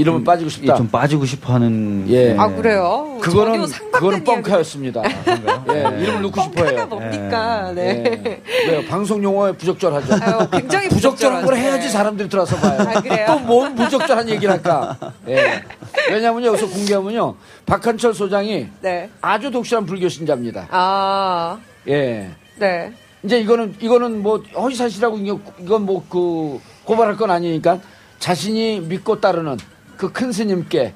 [0.00, 0.74] 이름은 빠지고 예, 싶다.
[0.76, 2.34] 좀 빠지고 싶어하는 예.
[2.38, 3.18] 아 그래요?
[3.20, 4.24] 그거는 그거는.
[4.24, 5.02] 뻥카였습니다.
[5.04, 6.86] 예, 이름을 넣고 뻥카가 싶어요.
[6.86, 7.72] 뭡니까?
[7.74, 8.02] 네.
[8.24, 8.42] 예.
[8.70, 8.84] 왜요?
[8.88, 10.14] 방송 용어에 부적절하죠.
[10.14, 11.56] 아유, 굉장히 부적절한 걸.
[11.56, 12.80] 해야지 사람들이 들어서 봐요.
[12.80, 13.26] 아, 그래요?
[13.26, 14.96] 또뭔 부적절한 얘기를 할까?
[15.28, 15.62] 예.
[16.10, 17.34] 왜냐면요, 여기서 공개하면요,
[17.66, 19.10] 박한철 소장이 네.
[19.20, 20.68] 아주 독실한 불교 신자입니다.
[20.70, 22.30] 아, 예.
[22.56, 22.92] 네.
[23.22, 27.78] 이제 이거는 이거는 뭐 허위사실이라고 이거- 이건 뭐 그 고발할 건 아니니까
[28.18, 29.58] 자신이 믿고 따르는
[30.00, 30.94] 그 큰 스님께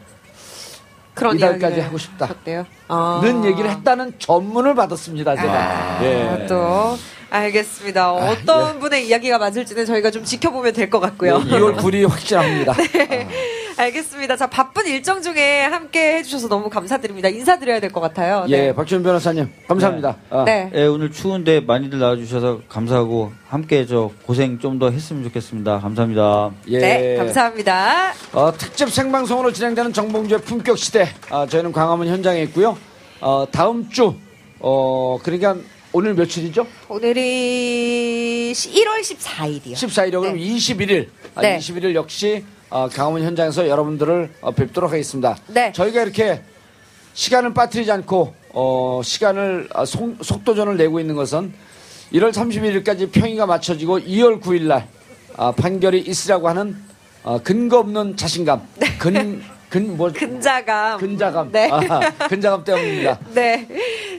[1.12, 2.24] 그런 이달까지 하고 싶다.
[2.24, 2.64] 하셨대요.
[2.88, 3.20] 아.
[3.22, 5.52] 는 얘기를 했다는 전문을 받았습니다 제가.
[5.52, 6.46] 아, 예.
[6.48, 6.98] 또
[7.30, 8.12] 알겠습니다.
[8.12, 11.38] 어떤 분의 이야기가 맞을지는 저희가 좀 지켜보면 될 것 같고요.
[11.40, 12.72] 2월 9일이 확실합니다.
[12.92, 13.28] 네.
[13.76, 14.36] 알겠습니다.
[14.36, 17.28] 자, 바쁜 일정 중에 함께 해주셔서 너무 감사드립니다.
[17.28, 18.44] 인사드려야 될 것 같아요.
[18.48, 18.74] 예, 네.
[18.74, 20.16] 박지원 변호사님 감사합니다.
[20.30, 20.70] 아, 네.
[20.74, 25.78] 예, 오늘 추운데 많이들 나와주셔서 감사하고 함께 저 고생 좀 더 했으면 좋겠습니다.
[25.80, 26.50] 감사합니다.
[26.68, 26.78] 예.
[26.78, 28.12] 네, 감사합니다.
[28.32, 31.08] 어, 특집 생방송으로 진행되는 정봉주의 품격 시대.
[31.30, 32.76] 아, 저희는 광화문 현장에 있고요.
[33.20, 34.14] 어, 다음 주
[34.58, 35.56] 어, 그러니까
[35.92, 36.66] 오늘 며칠이죠?
[36.88, 39.72] 오늘이 1월 14일이요.
[39.74, 40.20] 14일이요.
[40.20, 40.40] 그럼 네.
[40.40, 41.08] 21일.
[41.36, 41.58] 아, 네.
[41.58, 42.44] 21일 역시
[42.74, 45.36] 어, 강화문 현장에서 여러분들을 어, 뵙도록 하겠습니다.
[45.46, 45.70] 네.
[45.70, 46.42] 저희가 이렇게
[47.12, 51.54] 시간을 빠뜨리지 않고 어, 시간을 아, 속, 속도전을 내고 있는 것은
[52.12, 54.88] 1월 31일까지 평의가 맞춰지고 2월 9일 날
[55.36, 56.76] 아, 판결이 있으라고 하는
[57.22, 58.66] 어, 근거 없는 자신감,
[58.98, 59.40] 근,
[59.74, 61.00] 근, 뭐, 근자감.
[61.00, 61.68] 근자감, 네.
[61.68, 63.18] 아, 근자감 때문입니다.
[63.34, 63.66] 네.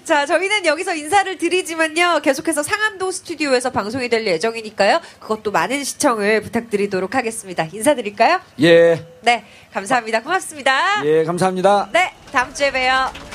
[0.03, 2.19] 자, 저희는 여기서 인사를 드리지만요.
[2.21, 4.99] 계속해서 상암동 스튜디오에서 방송이 될 예정이니까요.
[5.21, 7.69] 그것도 많은 시청을 부탁드리도록 하겠습니다.
[7.71, 8.41] 인사드릴까요?
[8.63, 9.45] 예, 네.
[9.71, 10.23] 감사합니다.
[10.23, 11.05] 고맙습니다.
[11.05, 11.87] 예, 감사합니다.
[11.93, 12.11] 네.
[12.33, 13.34] 다음 주에 봬요.